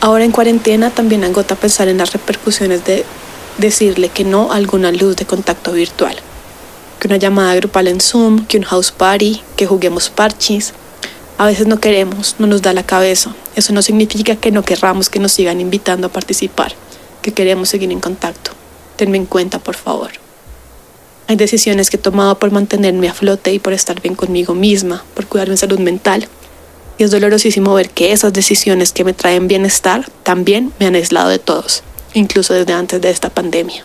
Ahora 0.00 0.24
en 0.24 0.32
cuarentena 0.32 0.90
también 0.90 1.24
agota 1.24 1.54
pensar 1.56 1.88
en 1.88 1.98
las 1.98 2.12
repercusiones 2.12 2.84
de 2.84 3.04
decirle 3.58 4.08
que 4.08 4.24
no 4.24 4.52
a 4.52 4.56
alguna 4.56 4.92
luz 4.92 5.16
de 5.16 5.24
contacto 5.24 5.72
virtual 5.72 6.16
que 6.98 7.08
una 7.08 7.16
llamada 7.16 7.54
grupal 7.54 7.88
en 7.88 8.00
Zoom, 8.00 8.46
que 8.46 8.58
un 8.58 8.64
house 8.64 8.90
party, 8.90 9.42
que 9.56 9.66
juguemos 9.66 10.08
parchis. 10.08 10.72
A 11.38 11.46
veces 11.46 11.66
no 11.66 11.78
queremos, 11.78 12.36
no 12.38 12.46
nos 12.46 12.62
da 12.62 12.72
la 12.72 12.84
cabeza. 12.84 13.34
Eso 13.54 13.72
no 13.72 13.82
significa 13.82 14.36
que 14.36 14.50
no 14.50 14.62
querramos 14.62 15.10
que 15.10 15.18
nos 15.18 15.32
sigan 15.32 15.60
invitando 15.60 16.06
a 16.06 16.12
participar, 16.12 16.74
que 17.22 17.32
queremos 17.32 17.68
seguir 17.68 17.92
en 17.92 18.00
contacto. 18.00 18.52
Tenme 18.96 19.18
en 19.18 19.26
cuenta, 19.26 19.58
por 19.58 19.74
favor. 19.74 20.10
Hay 21.28 21.36
decisiones 21.36 21.90
que 21.90 21.96
he 21.96 22.00
tomado 22.00 22.38
por 22.38 22.52
mantenerme 22.52 23.08
a 23.08 23.14
flote 23.14 23.52
y 23.52 23.58
por 23.58 23.72
estar 23.72 24.00
bien 24.00 24.14
conmigo 24.14 24.54
misma, 24.54 25.04
por 25.14 25.26
cuidar 25.26 25.50
mi 25.50 25.56
salud 25.56 25.78
mental. 25.78 26.28
Y 26.98 27.04
es 27.04 27.10
dolorosísimo 27.10 27.74
ver 27.74 27.90
que 27.90 28.12
esas 28.12 28.32
decisiones 28.32 28.92
que 28.92 29.04
me 29.04 29.12
traen 29.12 29.48
bienestar 29.48 30.08
también 30.22 30.72
me 30.78 30.86
han 30.86 30.94
aislado 30.94 31.28
de 31.28 31.38
todos, 31.38 31.82
incluso 32.14 32.54
desde 32.54 32.72
antes 32.72 33.00
de 33.00 33.10
esta 33.10 33.28
pandemia. 33.28 33.84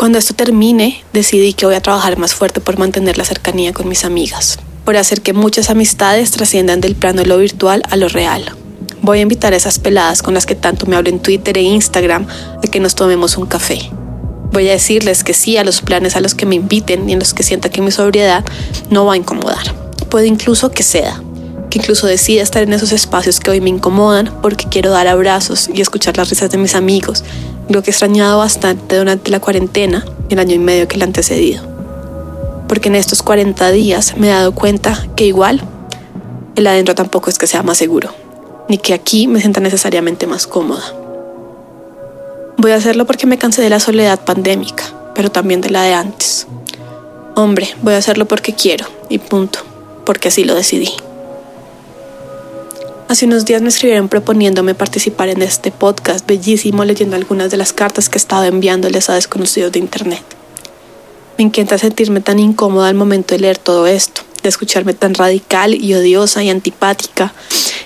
Cuando 0.00 0.18
esto 0.18 0.34
termine, 0.34 1.04
decidí 1.12 1.52
que 1.52 1.66
voy 1.66 1.74
a 1.74 1.82
trabajar 1.82 2.16
más 2.18 2.34
fuerte 2.34 2.60
por 2.60 2.78
mantener 2.78 3.18
la 3.18 3.24
cercanía 3.24 3.72
con 3.72 3.86
mis 3.86 4.04
amigas, 4.04 4.58
por 4.84 4.96
hacer 4.96 5.20
que 5.20 5.34
muchas 5.34 5.68
amistades 5.68 6.30
trasciendan 6.30 6.80
del 6.80 6.96
plano 6.96 7.20
de 7.20 7.28
lo 7.28 7.36
virtual 7.36 7.82
a 7.90 7.96
lo 7.96 8.08
real. 8.08 8.56
Voy 9.02 9.18
a 9.18 9.22
invitar 9.22 9.52
a 9.52 9.56
esas 9.56 9.78
peladas 9.78 10.22
con 10.22 10.34
las 10.34 10.46
que 10.46 10.54
tanto 10.54 10.86
me 10.86 10.96
hablo 10.96 11.10
en 11.10 11.20
Twitter 11.20 11.56
e 11.58 11.62
Instagram 11.62 12.26
a 12.30 12.66
que 12.66 12.80
nos 12.80 12.94
tomemos 12.94 13.36
un 13.36 13.46
café. 13.46 13.78
Voy 14.52 14.68
a 14.68 14.72
decirles 14.72 15.22
que 15.22 15.34
sí 15.34 15.56
a 15.58 15.64
los 15.64 15.82
planes 15.82 16.16
a 16.16 16.20
los 16.20 16.34
que 16.34 16.46
me 16.46 16.56
inviten 16.56 17.08
y 17.08 17.12
en 17.12 17.18
los 17.18 17.34
que 17.34 17.42
sienta 17.42 17.68
que 17.68 17.82
mi 17.82 17.90
sobriedad 17.90 18.44
no 18.90 19.04
va 19.04 19.12
a 19.12 19.16
incomodar. 19.16 19.74
Puede 20.08 20.26
incluso 20.26 20.70
que 20.70 20.82
ceda, 20.82 21.22
que 21.70 21.78
incluso 21.78 22.06
decida 22.06 22.42
estar 22.42 22.62
en 22.62 22.72
esos 22.72 22.92
espacios 22.92 23.40
que 23.40 23.50
hoy 23.50 23.60
me 23.60 23.70
incomodan 23.70 24.30
porque 24.42 24.66
quiero 24.68 24.90
dar 24.90 25.06
abrazos 25.06 25.70
y 25.72 25.80
escuchar 25.80 26.16
las 26.16 26.28
risas 26.28 26.50
de 26.50 26.58
mis 26.58 26.74
amigos 26.74 27.24
lo 27.70 27.82
que 27.82 27.90
he 27.90 27.92
extrañado 27.92 28.38
bastante 28.38 28.98
durante 28.98 29.30
la 29.30 29.38
cuarentena, 29.38 30.04
el 30.28 30.40
año 30.40 30.56
y 30.56 30.58
medio 30.58 30.88
que 30.88 30.98
le 30.98 31.04
antecedido. 31.04 31.62
Porque 32.66 32.88
en 32.88 32.96
estos 32.96 33.22
40 33.22 33.70
días 33.70 34.16
me 34.16 34.26
he 34.26 34.30
dado 34.30 34.52
cuenta 34.52 35.06
que 35.14 35.24
igual 35.24 35.62
el 36.56 36.66
adentro 36.66 36.96
tampoco 36.96 37.30
es 37.30 37.38
que 37.38 37.46
sea 37.46 37.62
más 37.62 37.78
seguro, 37.78 38.12
ni 38.68 38.78
que 38.78 38.92
aquí 38.92 39.28
me 39.28 39.40
sienta 39.40 39.60
necesariamente 39.60 40.26
más 40.26 40.48
cómoda. 40.48 40.82
Voy 42.56 42.72
a 42.72 42.76
hacerlo 42.76 43.06
porque 43.06 43.26
me 43.26 43.38
cansé 43.38 43.62
de 43.62 43.70
la 43.70 43.80
soledad 43.80 44.20
pandémica, 44.20 44.84
pero 45.14 45.30
también 45.30 45.60
de 45.60 45.70
la 45.70 45.82
de 45.84 45.94
antes. 45.94 46.48
Hombre, 47.36 47.68
voy 47.82 47.94
a 47.94 47.98
hacerlo 47.98 48.26
porque 48.26 48.52
quiero, 48.52 48.86
y 49.08 49.18
punto, 49.18 49.60
porque 50.04 50.28
así 50.28 50.42
lo 50.42 50.54
decidí. 50.56 50.90
Hace 53.10 53.26
unos 53.26 53.44
días 53.44 53.60
me 53.60 53.70
escribieron 53.70 54.08
proponiéndome 54.08 54.76
participar 54.76 55.30
en 55.30 55.42
este 55.42 55.72
podcast 55.72 56.24
bellísimo 56.28 56.84
leyendo 56.84 57.16
algunas 57.16 57.50
de 57.50 57.56
las 57.56 57.72
cartas 57.72 58.08
que 58.08 58.18
estaba 58.18 58.46
enviándoles 58.46 59.10
a 59.10 59.14
desconocidos 59.14 59.72
de 59.72 59.80
internet. 59.80 60.22
Me 61.36 61.42
encanta 61.42 61.76
sentirme 61.76 62.20
tan 62.20 62.38
incómoda 62.38 62.86
al 62.86 62.94
momento 62.94 63.34
de 63.34 63.40
leer 63.40 63.58
todo 63.58 63.88
esto, 63.88 64.22
de 64.44 64.48
escucharme 64.48 64.94
tan 64.94 65.14
radical 65.14 65.74
y 65.74 65.92
odiosa 65.92 66.44
y 66.44 66.50
antipática, 66.50 67.34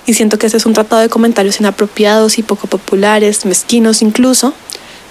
y 0.05 0.13
siento 0.13 0.39
que 0.39 0.45
este 0.45 0.59
es 0.59 0.67
un 0.67 0.75
tratado 0.75 1.01
de 1.01 1.09
comentarios 1.09 1.59
inapropiados 1.59 2.37
y 2.37 2.43
poco 2.43 2.67
populares, 2.67 3.47
mezquinos 3.47 4.03
incluso, 4.03 4.53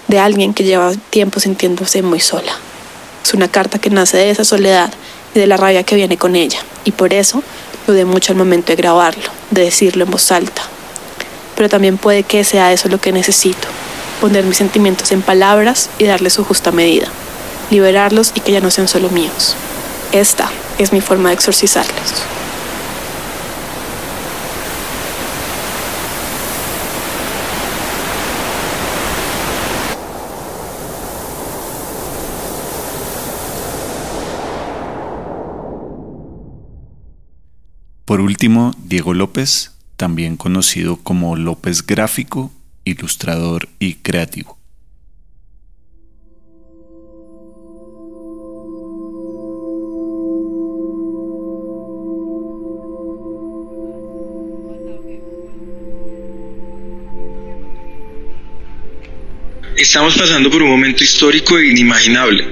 de 0.09 0.19
alguien 0.19 0.53
que 0.53 0.63
lleva 0.63 0.93
tiempo 1.09 1.39
sintiéndose 1.39 2.03
muy 2.03 2.19
sola. 2.19 2.53
Es 3.25 3.33
una 3.33 3.47
carta 3.47 3.79
que 3.79 3.89
nace 3.89 4.17
de 4.17 4.29
esa 4.29 4.45
soledad 4.45 4.93
y 5.33 5.39
de 5.39 5.47
la 5.47 5.57
rabia 5.57 5.81
que 5.81 5.95
viene 5.95 6.17
con 6.17 6.35
ella, 6.35 6.59
y 6.85 6.91
por 6.91 7.15
eso 7.15 7.41
Dudé 7.87 8.05
mucho 8.05 8.31
al 8.31 8.37
momento 8.37 8.67
de 8.67 8.75
grabarlo, 8.75 9.23
de 9.51 9.63
decirlo 9.63 10.05
en 10.05 10.11
voz 10.11 10.31
alta. 10.31 10.61
Pero 11.55 11.69
también 11.69 11.97
puede 11.97 12.23
que 12.23 12.43
sea 12.43 12.71
eso 12.71 12.89
lo 12.89 12.99
que 12.99 13.11
necesito, 13.11 13.67
poner 14.21 14.45
mis 14.45 14.57
sentimientos 14.57 15.11
en 15.11 15.21
palabras 15.21 15.89
y 15.99 16.05
darles 16.05 16.33
su 16.33 16.43
justa 16.43 16.71
medida, 16.71 17.07
liberarlos 17.71 18.31
y 18.35 18.39
que 18.39 18.51
ya 18.51 18.61
no 18.61 18.71
sean 18.71 18.87
solo 18.87 19.09
míos. 19.09 19.55
Esta 20.11 20.49
es 20.77 20.93
mi 20.93 21.01
forma 21.01 21.29
de 21.29 21.35
exorcizarlos. 21.35 22.23
Por 38.13 38.21
último, 38.21 38.75
Diego 38.77 39.15
López, 39.15 39.71
también 39.97 40.37
conocido 40.37 40.97
como 40.97 41.35
López 41.35 41.83
Gráfico, 41.83 42.53
ilustrador 42.85 43.69
y 43.79 43.95
creativo. 43.95 44.55
Estamos 59.75 60.15
pasando 60.15 60.51
por 60.51 60.61
un 60.61 60.69
momento 60.69 61.03
histórico 61.03 61.57
e 61.57 61.71
inimaginable, 61.71 62.45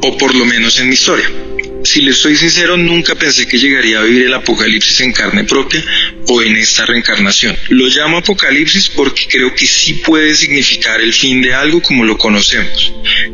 o 0.00 0.16
por 0.16 0.32
lo 0.36 0.44
menos 0.44 0.78
en 0.78 0.86
mi 0.86 0.94
historia. 0.94 1.47
Si 1.84 2.00
le 2.00 2.10
estoy 2.10 2.36
sincero, 2.36 2.76
nunca 2.76 3.14
pensé 3.14 3.46
que 3.46 3.58
llegaría 3.58 4.00
a 4.00 4.02
vivir 4.02 4.22
el 4.24 4.34
apocalipsis 4.34 5.00
en 5.00 5.12
carne 5.12 5.44
propia 5.44 5.82
o 6.26 6.42
en 6.42 6.56
esta 6.56 6.84
reencarnación. 6.84 7.56
Lo 7.68 7.86
llamo 7.86 8.18
apocalipsis 8.18 8.88
porque 8.88 9.26
creo 9.28 9.54
que 9.54 9.66
sí 9.66 9.94
puede 9.94 10.34
significar 10.34 11.00
el 11.00 11.12
fin 11.12 11.40
de 11.40 11.54
algo 11.54 11.80
como 11.80 12.04
lo 12.04 12.18
conocemos, 12.18 12.92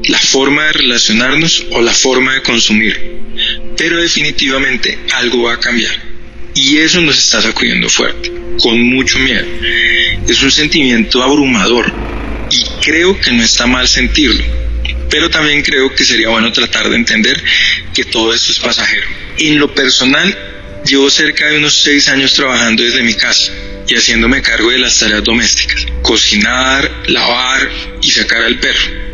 la 0.08 0.18
forma 0.18 0.64
de 0.64 0.72
relacionarnos 0.74 1.66
o 1.70 1.80
la 1.80 1.92
forma 1.92 2.34
de 2.34 2.42
consumir. 2.42 3.22
Pero 3.76 3.96
definitivamente 3.96 4.98
algo 5.14 5.44
va 5.44 5.54
a 5.54 5.60
cambiar. 5.60 5.94
Y 6.54 6.78
eso 6.78 7.00
nos 7.00 7.18
está 7.18 7.40
sacudiendo 7.40 7.88
fuerte, 7.88 8.30
con 8.58 8.80
mucho 8.80 9.18
miedo. 9.18 9.46
Es 10.28 10.42
un 10.42 10.50
sentimiento 10.50 11.22
abrumador 11.22 11.92
y 12.50 12.62
creo 12.84 13.18
que 13.18 13.32
no 13.32 13.42
está 13.42 13.66
mal 13.66 13.88
sentirlo 13.88 14.44
pero 15.14 15.30
también 15.30 15.62
creo 15.62 15.94
que 15.94 16.04
sería 16.04 16.28
bueno 16.28 16.50
tratar 16.50 16.88
de 16.88 16.96
entender 16.96 17.40
que 17.94 18.04
todo 18.04 18.34
esto 18.34 18.52
es 18.52 18.58
pasajero. 18.58 19.06
En 19.38 19.58
lo 19.58 19.74
personal, 19.74 20.36
llevo 20.84 21.10
cerca 21.10 21.48
de 21.48 21.58
unos 21.58 21.74
seis 21.74 22.08
años 22.08 22.34
trabajando 22.34 22.82
desde 22.82 23.02
mi 23.02 23.14
casa 23.14 23.52
y 23.86 23.94
haciéndome 23.94 24.42
cargo 24.42 24.70
de 24.70 24.78
las 24.78 24.98
tareas 24.98 25.24
domésticas, 25.24 25.86
cocinar, 26.02 27.04
lavar 27.06 27.70
y 28.02 28.10
sacar 28.10 28.42
al 28.42 28.58
perro. 28.58 29.04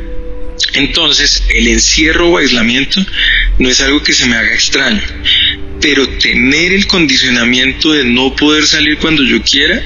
Entonces, 0.75 1.42
el 1.49 1.68
encierro 1.68 2.30
o 2.30 2.38
aislamiento 2.38 3.04
no 3.58 3.68
es 3.68 3.80
algo 3.80 4.02
que 4.02 4.12
se 4.12 4.26
me 4.26 4.37
haga 4.37 4.54
extraño, 4.54 5.02
pero 5.80 6.08
tener 6.08 6.72
el 6.72 6.87
condicionamiento 6.87 7.92
de 7.92 8.04
no 8.04 8.34
poder 8.37 8.66
salir 8.66 8.99
cuando 8.99 9.22
yo 9.22 9.42
quiera 9.42 9.82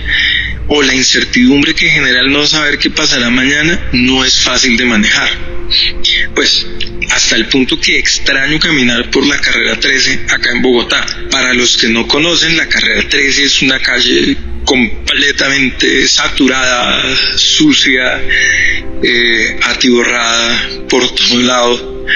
o 0.69 0.83
la 0.83 0.95
incertidumbre 0.95 1.75
que 1.75 1.91
genera 1.91 2.21
el 2.21 2.33
no 2.33 2.47
saber 2.47 2.79
qué 2.79 2.91
pasará 2.91 3.31
mañana 3.31 3.91
no 3.93 4.25
es 4.25 4.41
fácil 4.41 4.77
de 4.77 4.85
manejar. 4.85 5.31
Pues 6.35 6.67
hasta 7.11 7.37
el 7.37 7.47
punto 7.47 7.79
que 7.79 7.99
extraño 7.99 8.59
caminar 8.59 9.11
por 9.11 9.27
la 9.27 9.41
carrera 9.41 9.79
13 9.79 10.27
acá 10.29 10.51
en 10.53 10.63
Bogotá. 10.63 11.07
Para 11.31 11.55
los 11.55 11.77
que 11.77 11.89
no 11.89 12.07
conocen, 12.07 12.57
la 12.57 12.69
carrera 12.69 13.09
13 13.09 13.45
es 13.45 13.63
una 13.63 13.79
calle 13.81 14.37
completamente 14.65 16.09
saturada, 16.09 17.05
sucia, 17.37 18.23
eh, 19.03 19.59
atiborrada 19.63 20.69
por 20.89 21.15
todo 21.15 21.39
lado 21.41 22.07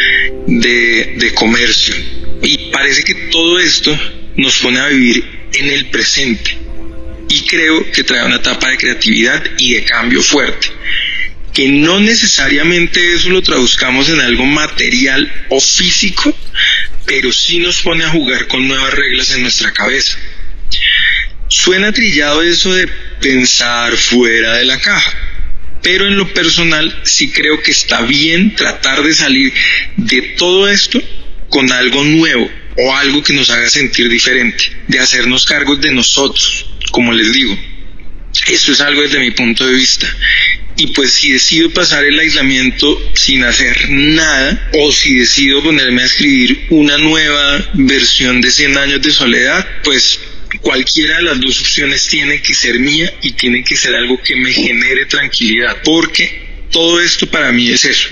de, 0.47 1.15
de 1.17 1.35
comercio. 1.35 1.95
Y 2.43 2.71
parece 2.71 3.03
que 3.03 3.15
todo 3.15 3.59
esto 3.59 3.99
nos 4.37 4.59
pone 4.59 4.79
a 4.79 4.87
vivir 4.89 5.25
en 5.53 5.69
el 5.69 5.87
presente 5.87 6.68
y 7.29 7.43
creo 7.43 7.91
que 7.93 8.05
trae 8.05 8.25
una 8.25 8.37
etapa 8.37 8.71
de 8.71 8.79
creatividad 8.79 9.43
y 9.59 9.75
de 9.75 9.85
cambio 9.85 10.23
fuerte. 10.23 10.69
Que 11.53 11.69
no 11.69 12.01
necesariamente 12.01 13.15
eso 13.15 13.31
lo 13.31 13.43
traduzcamos 13.43 14.09
en 14.09 14.21
algo 14.21 14.47
material 14.47 15.31
o 15.49 15.61
físico, 15.61 16.37
pero 17.05 17.33
sí 17.33 17.59
nos 17.59 17.83
pone 17.83 18.05
a 18.05 18.11
jugar 18.11 18.47
con 18.47 18.67
nuevas 18.67 18.95
reglas 18.95 19.31
en 19.33 19.43
nuestra 19.43 19.73
cabeza. 19.73 20.19
Suena 21.49 21.93
trillado 21.93 22.43
eso 22.43 22.75
de 22.75 22.87
pensar 23.21 23.97
fuera 23.97 24.55
de 24.55 24.65
la 24.65 24.79
caja, 24.79 25.13
pero 25.83 26.07
en 26.07 26.17
lo 26.17 26.33
personal 26.33 27.01
sí 27.05 27.31
creo 27.31 27.63
que 27.63 27.71
está 27.71 28.03
bien 28.03 28.55
tratar 28.55 29.03
de 29.03 29.15
salir 29.15 29.53
de 29.97 30.23
todo 30.23 30.69
esto 30.69 31.03
con 31.49 31.71
algo 31.73 32.05
nuevo 32.05 32.51
o 32.77 32.97
algo 32.97 33.23
que 33.23 33.33
nos 33.33 33.51
haga 33.51 33.69
sentir 33.69 34.09
diferente, 34.09 34.65
de 34.87 35.01
hacernos 35.01 35.45
cargos 35.45 35.81
de 35.81 35.93
nosotros, 35.93 36.67
como 36.93 37.13
les 37.13 37.33
digo. 37.33 37.59
Eso 38.47 38.73
es 38.73 38.81
algo 38.81 39.03
desde 39.03 39.19
mi 39.19 39.33
punto 39.33 39.67
de 39.67 39.75
vista. 39.75 40.07
Y 40.77 40.89
pues 40.89 41.13
si 41.13 41.33
decido 41.33 41.71
pasar 41.71 42.05
el 42.05 42.19
aislamiento 42.19 43.11
sin 43.15 43.43
hacer 43.43 43.91
nada, 43.91 44.71
o 44.75 44.93
si 44.93 45.15
decido 45.15 45.61
ponerme 45.63 46.03
a 46.03 46.07
escribir 46.07 46.67
una 46.71 46.99
nueva 46.99 47.69
versión 47.75 48.41
de 48.41 48.51
100 48.53 48.79
años 48.79 49.03
de 49.03 49.11
soledad, 49.11 49.67
pues 49.83 50.21
cualquiera 50.61 51.17
de 51.17 51.23
las 51.25 51.41
dos 51.41 51.61
opciones 51.61 52.07
tiene 52.07 52.41
que 52.41 52.55
ser 52.55 52.79
mía 52.79 53.13
y 53.23 53.33
tiene 53.33 53.65
que 53.65 53.77
ser 53.77 53.97
algo 53.97 54.23
que 54.23 54.37
me 54.37 54.53
genere 54.53 55.07
tranquilidad, 55.07 55.79
porque 55.83 56.48
todo 56.71 57.01
esto 57.01 57.27
para 57.27 57.53
mí 57.53 57.71
es 57.71 57.85
eso, 57.85 58.09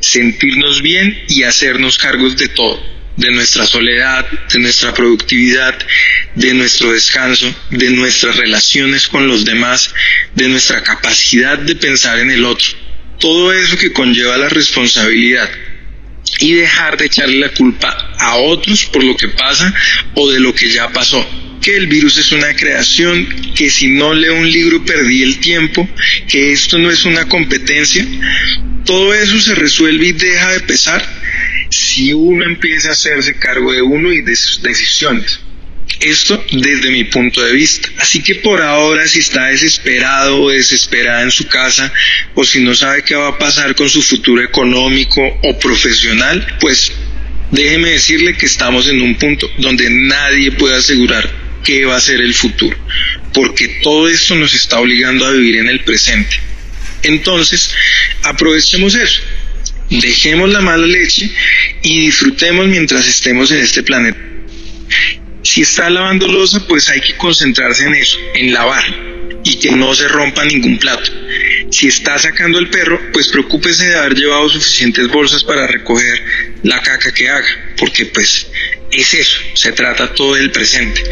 sentirnos 0.00 0.82
bien 0.82 1.24
y 1.28 1.42
hacernos 1.42 1.98
cargos 1.98 2.36
de 2.36 2.48
todo 2.48 2.90
de 3.20 3.30
nuestra 3.30 3.66
soledad, 3.66 4.26
de 4.52 4.60
nuestra 4.60 4.94
productividad, 4.94 5.78
de 6.34 6.54
nuestro 6.54 6.92
descanso, 6.92 7.54
de 7.70 7.90
nuestras 7.90 8.36
relaciones 8.36 9.08
con 9.08 9.28
los 9.28 9.44
demás, 9.44 9.92
de 10.34 10.48
nuestra 10.48 10.82
capacidad 10.82 11.58
de 11.58 11.76
pensar 11.76 12.18
en 12.18 12.30
el 12.30 12.44
otro. 12.44 12.68
Todo 13.18 13.52
eso 13.52 13.76
que 13.76 13.92
conlleva 13.92 14.38
la 14.38 14.48
responsabilidad 14.48 15.50
y 16.38 16.54
dejar 16.54 16.96
de 16.96 17.06
echarle 17.06 17.40
la 17.40 17.50
culpa 17.50 18.14
a 18.18 18.36
otros 18.36 18.86
por 18.86 19.04
lo 19.04 19.14
que 19.16 19.28
pasa 19.28 19.72
o 20.14 20.30
de 20.30 20.40
lo 20.40 20.54
que 20.54 20.70
ya 20.70 20.88
pasó. 20.88 21.28
Que 21.60 21.76
el 21.76 21.86
virus 21.88 22.16
es 22.16 22.32
una 22.32 22.54
creación, 22.54 23.26
que 23.54 23.70
si 23.70 23.88
no 23.88 24.14
leo 24.14 24.34
un 24.34 24.50
libro 24.50 24.84
perdí 24.84 25.22
el 25.22 25.40
tiempo, 25.40 25.88
que 26.26 26.52
esto 26.52 26.78
no 26.78 26.90
es 26.90 27.04
una 27.04 27.28
competencia. 27.28 28.06
Todo 28.84 29.14
eso 29.14 29.38
se 29.40 29.54
resuelve 29.54 30.06
y 30.06 30.12
deja 30.12 30.52
de 30.52 30.60
pesar 30.60 31.20
si 31.70 32.12
uno 32.12 32.44
empieza 32.44 32.88
a 32.88 32.92
hacerse 32.92 33.36
cargo 33.36 33.72
de 33.72 33.82
uno 33.82 34.12
y 34.12 34.22
de 34.22 34.34
sus 34.36 34.62
decisiones. 34.62 35.40
Esto 36.00 36.42
desde 36.50 36.90
mi 36.90 37.04
punto 37.04 37.42
de 37.42 37.52
vista. 37.52 37.88
Así 37.98 38.22
que 38.22 38.36
por 38.36 38.62
ahora 38.62 39.06
si 39.06 39.18
está 39.18 39.46
desesperado 39.46 40.40
o 40.42 40.50
desesperada 40.50 41.22
en 41.22 41.30
su 41.30 41.46
casa 41.46 41.92
o 42.34 42.44
si 42.44 42.60
no 42.60 42.74
sabe 42.74 43.02
qué 43.02 43.14
va 43.14 43.28
a 43.28 43.38
pasar 43.38 43.74
con 43.74 43.88
su 43.88 44.02
futuro 44.02 44.42
económico 44.42 45.20
o 45.42 45.58
profesional, 45.58 46.56
pues 46.58 46.92
déjeme 47.50 47.90
decirle 47.90 48.36
que 48.36 48.46
estamos 48.46 48.88
en 48.88 49.02
un 49.02 49.16
punto 49.16 49.50
donde 49.58 49.90
nadie 49.90 50.52
puede 50.52 50.76
asegurar 50.76 51.49
qué 51.64 51.84
va 51.84 51.96
a 51.96 52.00
ser 52.00 52.20
el 52.20 52.34
futuro, 52.34 52.76
porque 53.32 53.68
todo 53.82 54.08
esto 54.08 54.34
nos 54.34 54.54
está 54.54 54.80
obligando 54.80 55.26
a 55.26 55.32
vivir 55.32 55.56
en 55.56 55.68
el 55.68 55.80
presente. 55.80 56.36
Entonces, 57.02 57.70
aprovechemos 58.22 58.94
eso 58.94 59.22
dejemos 59.90 60.48
la 60.50 60.60
mala 60.60 60.86
leche 60.86 61.30
y 61.82 62.06
disfrutemos 62.06 62.68
mientras 62.68 63.06
estemos 63.06 63.50
en 63.50 63.58
este 63.58 63.82
planeta. 63.82 64.18
Si 65.42 65.62
está 65.62 65.90
lavando 65.90 66.28
losa, 66.28 66.66
pues 66.66 66.88
hay 66.88 67.00
que 67.00 67.16
concentrarse 67.16 67.86
en 67.86 67.94
eso, 67.94 68.18
en 68.34 68.52
lavar 68.52 69.09
y 69.44 69.58
que 69.58 69.70
no 69.70 69.94
se 69.94 70.08
rompa 70.08 70.44
ningún 70.44 70.78
plato. 70.78 71.10
Si 71.70 71.88
está 71.88 72.18
sacando 72.18 72.58
el 72.58 72.68
perro, 72.68 73.00
pues 73.12 73.28
preocúpese 73.28 73.86
de 73.86 73.96
haber 73.96 74.14
llevado 74.14 74.48
suficientes 74.48 75.08
bolsas 75.08 75.44
para 75.44 75.66
recoger 75.66 76.22
la 76.62 76.80
caca 76.80 77.12
que 77.12 77.28
haga, 77.28 77.74
porque 77.78 78.06
pues 78.06 78.48
es 78.90 79.14
eso, 79.14 79.38
se 79.54 79.72
trata 79.72 80.14
todo 80.14 80.34
del 80.34 80.50
presente. 80.50 81.02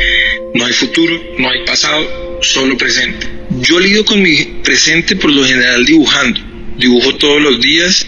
No 0.54 0.66
hay 0.66 0.72
futuro, 0.72 1.36
no 1.38 1.48
hay 1.48 1.64
pasado, 1.64 2.40
solo 2.42 2.76
presente. 2.76 3.26
Yo 3.60 3.78
lido 3.78 4.04
con 4.04 4.20
mi 4.20 4.36
presente 4.64 5.16
por 5.16 5.30
lo 5.30 5.44
general 5.44 5.84
dibujando. 5.84 6.40
Dibujo 6.76 7.16
todos 7.16 7.40
los 7.40 7.60
días 7.60 8.06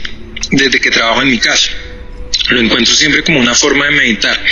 desde 0.51 0.81
que 0.81 0.91
trabajo 0.91 1.23
en 1.23 1.31
mi 1.31 1.39
casa. 1.39 1.71
Lo 2.51 2.61
encuentro 2.61 2.95
siempre 2.95 3.23
como 3.23 3.39
una 3.39 3.55
forma 3.55 3.87
de 3.87 3.93
meditar 3.93 4.45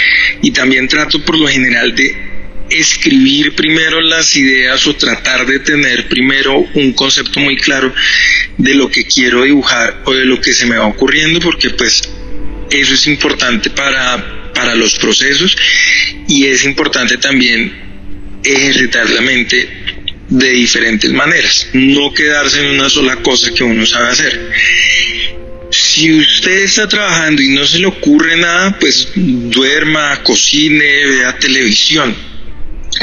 y 0.42 0.50
también 0.52 0.86
trato 0.86 1.20
por 1.24 1.36
lo 1.36 1.48
general 1.48 1.94
de 1.96 2.27
escribir 2.70 3.54
primero 3.54 4.00
las 4.00 4.36
ideas 4.36 4.86
o 4.86 4.94
tratar 4.94 5.46
de 5.46 5.60
tener 5.60 6.08
primero 6.08 6.58
un 6.74 6.92
concepto 6.92 7.40
muy 7.40 7.56
claro 7.56 7.94
de 8.56 8.74
lo 8.74 8.90
que 8.90 9.06
quiero 9.06 9.44
dibujar 9.44 10.02
o 10.04 10.14
de 10.14 10.24
lo 10.24 10.40
que 10.40 10.52
se 10.52 10.66
me 10.66 10.76
va 10.76 10.86
ocurriendo 10.86 11.40
porque 11.40 11.70
pues 11.70 12.02
eso 12.70 12.94
es 12.94 13.06
importante 13.06 13.70
para, 13.70 14.52
para 14.52 14.74
los 14.74 14.98
procesos 14.98 15.56
y 16.28 16.46
es 16.46 16.64
importante 16.64 17.16
también 17.16 17.72
ejercitar 18.44 19.08
la 19.10 19.20
mente 19.20 19.68
de 20.28 20.50
diferentes 20.50 21.10
maneras, 21.10 21.68
no 21.72 22.12
quedarse 22.12 22.60
en 22.60 22.78
una 22.78 22.90
sola 22.90 23.16
cosa 23.16 23.52
que 23.52 23.64
uno 23.64 23.86
sabe 23.86 24.08
hacer. 24.08 24.50
Si 25.70 26.12
usted 26.18 26.62
está 26.62 26.88
trabajando 26.88 27.42
y 27.42 27.48
no 27.48 27.66
se 27.66 27.78
le 27.78 27.86
ocurre 27.86 28.36
nada, 28.36 28.78
pues 28.78 29.08
duerma, 29.14 30.22
cocine, 30.22 31.06
vea 31.06 31.38
televisión. 31.38 32.14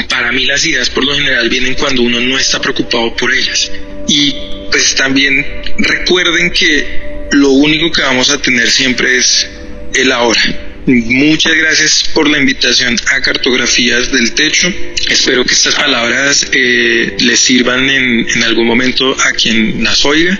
Para 0.08 0.32
mí 0.32 0.44
las 0.44 0.64
ideas 0.66 0.90
por 0.90 1.04
lo 1.04 1.14
general 1.14 1.48
vienen 1.48 1.74
cuando 1.74 2.02
uno 2.02 2.20
no 2.20 2.38
está 2.38 2.60
preocupado 2.60 3.14
por 3.16 3.32
ellas. 3.32 3.70
Y 4.08 4.34
pues 4.70 4.94
también 4.94 5.44
recuerden 5.78 6.50
que 6.50 7.28
lo 7.32 7.50
único 7.50 7.90
que 7.90 8.02
vamos 8.02 8.30
a 8.30 8.40
tener 8.40 8.70
siempre 8.70 9.16
es 9.16 9.48
el 9.94 10.12
ahora. 10.12 10.40
Muchas 10.86 11.54
gracias 11.56 12.04
por 12.14 12.30
la 12.30 12.38
invitación 12.38 12.96
a 13.12 13.20
Cartografías 13.20 14.12
del 14.12 14.32
Techo. 14.34 14.72
Espero 15.10 15.44
que 15.44 15.52
estas 15.52 15.74
palabras 15.74 16.46
eh, 16.52 17.16
les 17.18 17.40
sirvan 17.40 17.90
en, 17.90 18.28
en 18.28 18.42
algún 18.44 18.66
momento 18.66 19.16
a 19.20 19.32
quien 19.32 19.82
las 19.82 20.04
oiga 20.04 20.38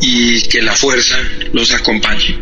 y 0.00 0.40
que 0.48 0.62
la 0.62 0.74
fuerza 0.74 1.18
los 1.52 1.72
acompañe. 1.74 2.38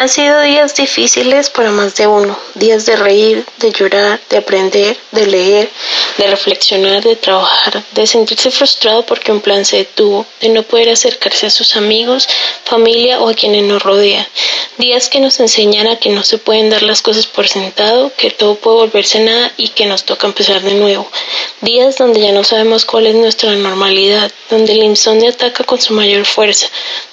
Han 0.00 0.08
sido 0.08 0.40
días 0.40 0.74
difíciles 0.74 1.50
para 1.50 1.70
más 1.72 1.94
de 1.94 2.06
uno, 2.06 2.34
días 2.54 2.86
de 2.86 2.96
reír, 2.96 3.44
de 3.58 3.70
llorar, 3.70 4.18
de 4.30 4.38
aprender, 4.38 4.96
de 5.12 5.26
leer, 5.26 5.70
de 6.20 6.26
reflexionar, 6.26 7.02
de 7.02 7.16
trabajar, 7.16 7.82
de 7.92 8.06
sentirse 8.06 8.50
frustrado 8.50 9.06
porque 9.06 9.32
un 9.32 9.40
plan 9.40 9.64
se 9.64 9.78
detuvo, 9.78 10.26
de 10.42 10.50
no 10.50 10.62
poder 10.62 10.90
acercarse 10.90 11.46
a 11.46 11.50
sus 11.50 11.76
amigos, 11.76 12.28
familia 12.64 13.20
o 13.20 13.30
a 13.30 13.34
quienes 13.34 13.62
nos 13.62 13.82
rodean. 13.82 14.26
Días 14.76 15.08
que 15.08 15.18
nos 15.18 15.40
enseñan 15.40 15.86
a 15.86 15.96
que 15.96 16.10
no 16.10 16.22
se 16.22 16.36
pueden 16.36 16.68
dar 16.68 16.82
las 16.82 17.00
cosas 17.00 17.26
por 17.26 17.48
sentado, 17.48 18.12
que 18.18 18.30
todo 18.30 18.56
puede 18.56 18.76
volverse 18.76 19.20
nada 19.20 19.50
y 19.56 19.68
que 19.68 19.86
nos 19.86 20.04
toca 20.04 20.26
empezar 20.26 20.60
de 20.60 20.74
nuevo. 20.74 21.10
Días 21.62 21.96
donde 21.96 22.20
ya 22.20 22.32
no 22.32 22.44
sabemos 22.44 22.84
cuál 22.84 23.06
es 23.06 23.14
nuestra 23.14 23.54
normalidad, 23.56 24.30
donde 24.50 24.72
el 24.72 24.82
insomnio 24.82 25.30
ataca 25.30 25.64
con 25.64 25.80
su 25.80 25.94
mayor 25.94 26.26
fuerza, 26.26 26.66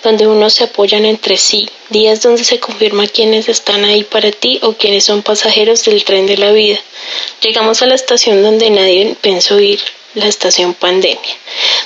donde 0.04 0.28
unos 0.28 0.54
se 0.54 0.65
apoyan 0.65 1.06
entre 1.06 1.38
sí, 1.38 1.70
días 1.89 2.22
donde 2.22 2.43
se 2.43 2.60
confirma 2.60 3.08
quiénes 3.08 3.48
están 3.48 3.86
ahí 3.86 4.04
para 4.04 4.32
ti 4.32 4.60
o 4.63 4.74
quiénes 4.74 5.06
son 5.06 5.24
pasajeros 5.24 5.86
del 5.86 6.04
tren 6.04 6.26
de 6.28 6.38
la 6.38 6.52
vida. 6.52 6.80
Llegamos 7.41 7.82
a 7.82 7.86
la 7.86 7.96
estación 7.96 8.41
donde 8.41 8.70
nadie 8.70 8.96
pensó 9.21 9.60
ir, 9.60 9.79
la 10.17 10.27
estación 10.27 10.73
pandemia. 10.73 11.36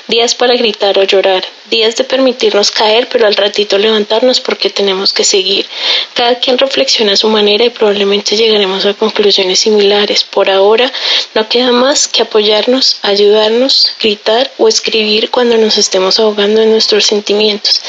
Días 0.08 0.36
para 0.36 0.56
gritar 0.56 0.98
o 0.98 1.04
llorar, 1.04 1.44
días 1.70 1.96
de 1.96 2.04
permitirnos 2.04 2.72
caer 2.72 3.08
pero 3.12 3.28
al 3.28 3.36
ratito 3.36 3.78
levantarnos 3.78 4.40
porque 4.40 4.70
tenemos 4.70 5.14
que 5.14 5.24
seguir. 5.24 5.66
Cada 6.14 6.40
quien 6.40 6.58
reflexiona 6.58 7.14
a 7.14 7.18
su 7.18 7.28
manera 7.28 7.66
y 7.66 7.70
probablemente 7.70 8.38
llegaremos 8.38 8.86
a 8.86 8.94
conclusiones 8.94 9.60
similares. 9.60 10.24
Por 10.24 10.50
ahora 10.50 10.92
no 11.34 11.48
queda 11.50 11.72
más 11.72 12.08
que 12.08 12.24
apoyarnos, 12.24 13.00
ayudarnos, 13.02 13.94
gritar 14.02 14.52
o 14.58 14.68
escribir 14.68 15.30
cuando 15.30 15.58
nos 15.58 15.78
estemos 15.78 16.20
ahogando 16.20 16.62
en 16.62 16.72
nuestros 16.72 17.06
sentimientos. 17.06 17.82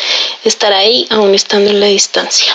Estar 0.45 0.73
ahí 0.73 1.07
aún 1.11 1.35
estando 1.35 1.71
en 1.71 1.81
la 1.81 1.87
distancia. 1.87 2.55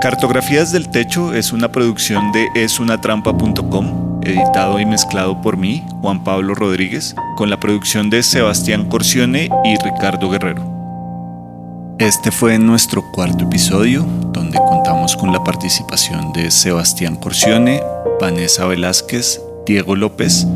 Cartografías 0.00 0.72
del 0.72 0.90
Techo 0.90 1.32
es 1.32 1.52
una 1.52 1.72
producción 1.72 2.30
de 2.30 2.46
esunatrampa.com, 2.54 4.20
editado 4.22 4.78
y 4.78 4.84
mezclado 4.84 5.40
por 5.40 5.56
mí, 5.56 5.84
Juan 6.02 6.22
Pablo 6.22 6.54
Rodríguez, 6.54 7.14
con 7.36 7.48
la 7.48 7.58
producción 7.58 8.10
de 8.10 8.22
Sebastián 8.22 8.88
Corcione 8.88 9.48
y 9.64 9.76
Ricardo 9.82 10.28
Guerrero. 10.28 11.96
Este 11.98 12.30
fue 12.30 12.58
nuestro 12.58 13.10
cuarto 13.10 13.44
episodio, 13.44 14.04
donde 14.32 14.58
contamos 14.58 15.16
con 15.16 15.32
la 15.32 15.42
participación 15.42 16.32
de 16.34 16.50
Sebastián 16.50 17.16
Corcione, 17.16 17.82
Vanessa 18.20 18.66
Velázquez, 18.66 19.40
Diego 19.64 19.96
López 19.96 20.46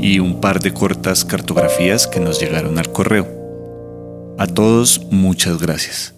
y 0.00 0.18
un 0.18 0.40
par 0.40 0.60
de 0.60 0.74
cortas 0.74 1.24
cartografías 1.24 2.08
que 2.08 2.18
nos 2.18 2.40
llegaron 2.40 2.78
al 2.78 2.90
correo. 2.90 3.28
A 4.38 4.48
todos, 4.48 5.06
muchas 5.10 5.58
gracias. 5.58 6.17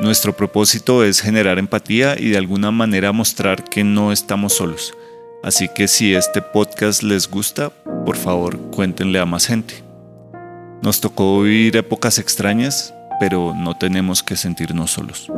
Nuestro 0.00 0.34
propósito 0.34 1.04
es 1.04 1.20
generar 1.20 1.58
empatía 1.58 2.16
y 2.18 2.30
de 2.30 2.38
alguna 2.38 2.70
manera 2.70 3.12
mostrar 3.12 3.64
que 3.64 3.84
no 3.84 4.12
estamos 4.12 4.54
solos. 4.54 4.94
Así 5.42 5.68
que 5.68 5.88
si 5.88 6.14
este 6.14 6.40
podcast 6.40 7.02
les 7.02 7.28
gusta, 7.28 7.68
por 8.06 8.16
favor 8.16 8.58
cuéntenle 8.70 9.18
a 9.18 9.26
más 9.26 9.46
gente. 9.46 9.84
Nos 10.80 11.02
tocó 11.02 11.42
vivir 11.42 11.76
épocas 11.76 12.18
extrañas, 12.18 12.94
pero 13.20 13.52
no 13.54 13.76
tenemos 13.76 14.22
que 14.22 14.36
sentirnos 14.36 14.92
solos. 14.92 15.30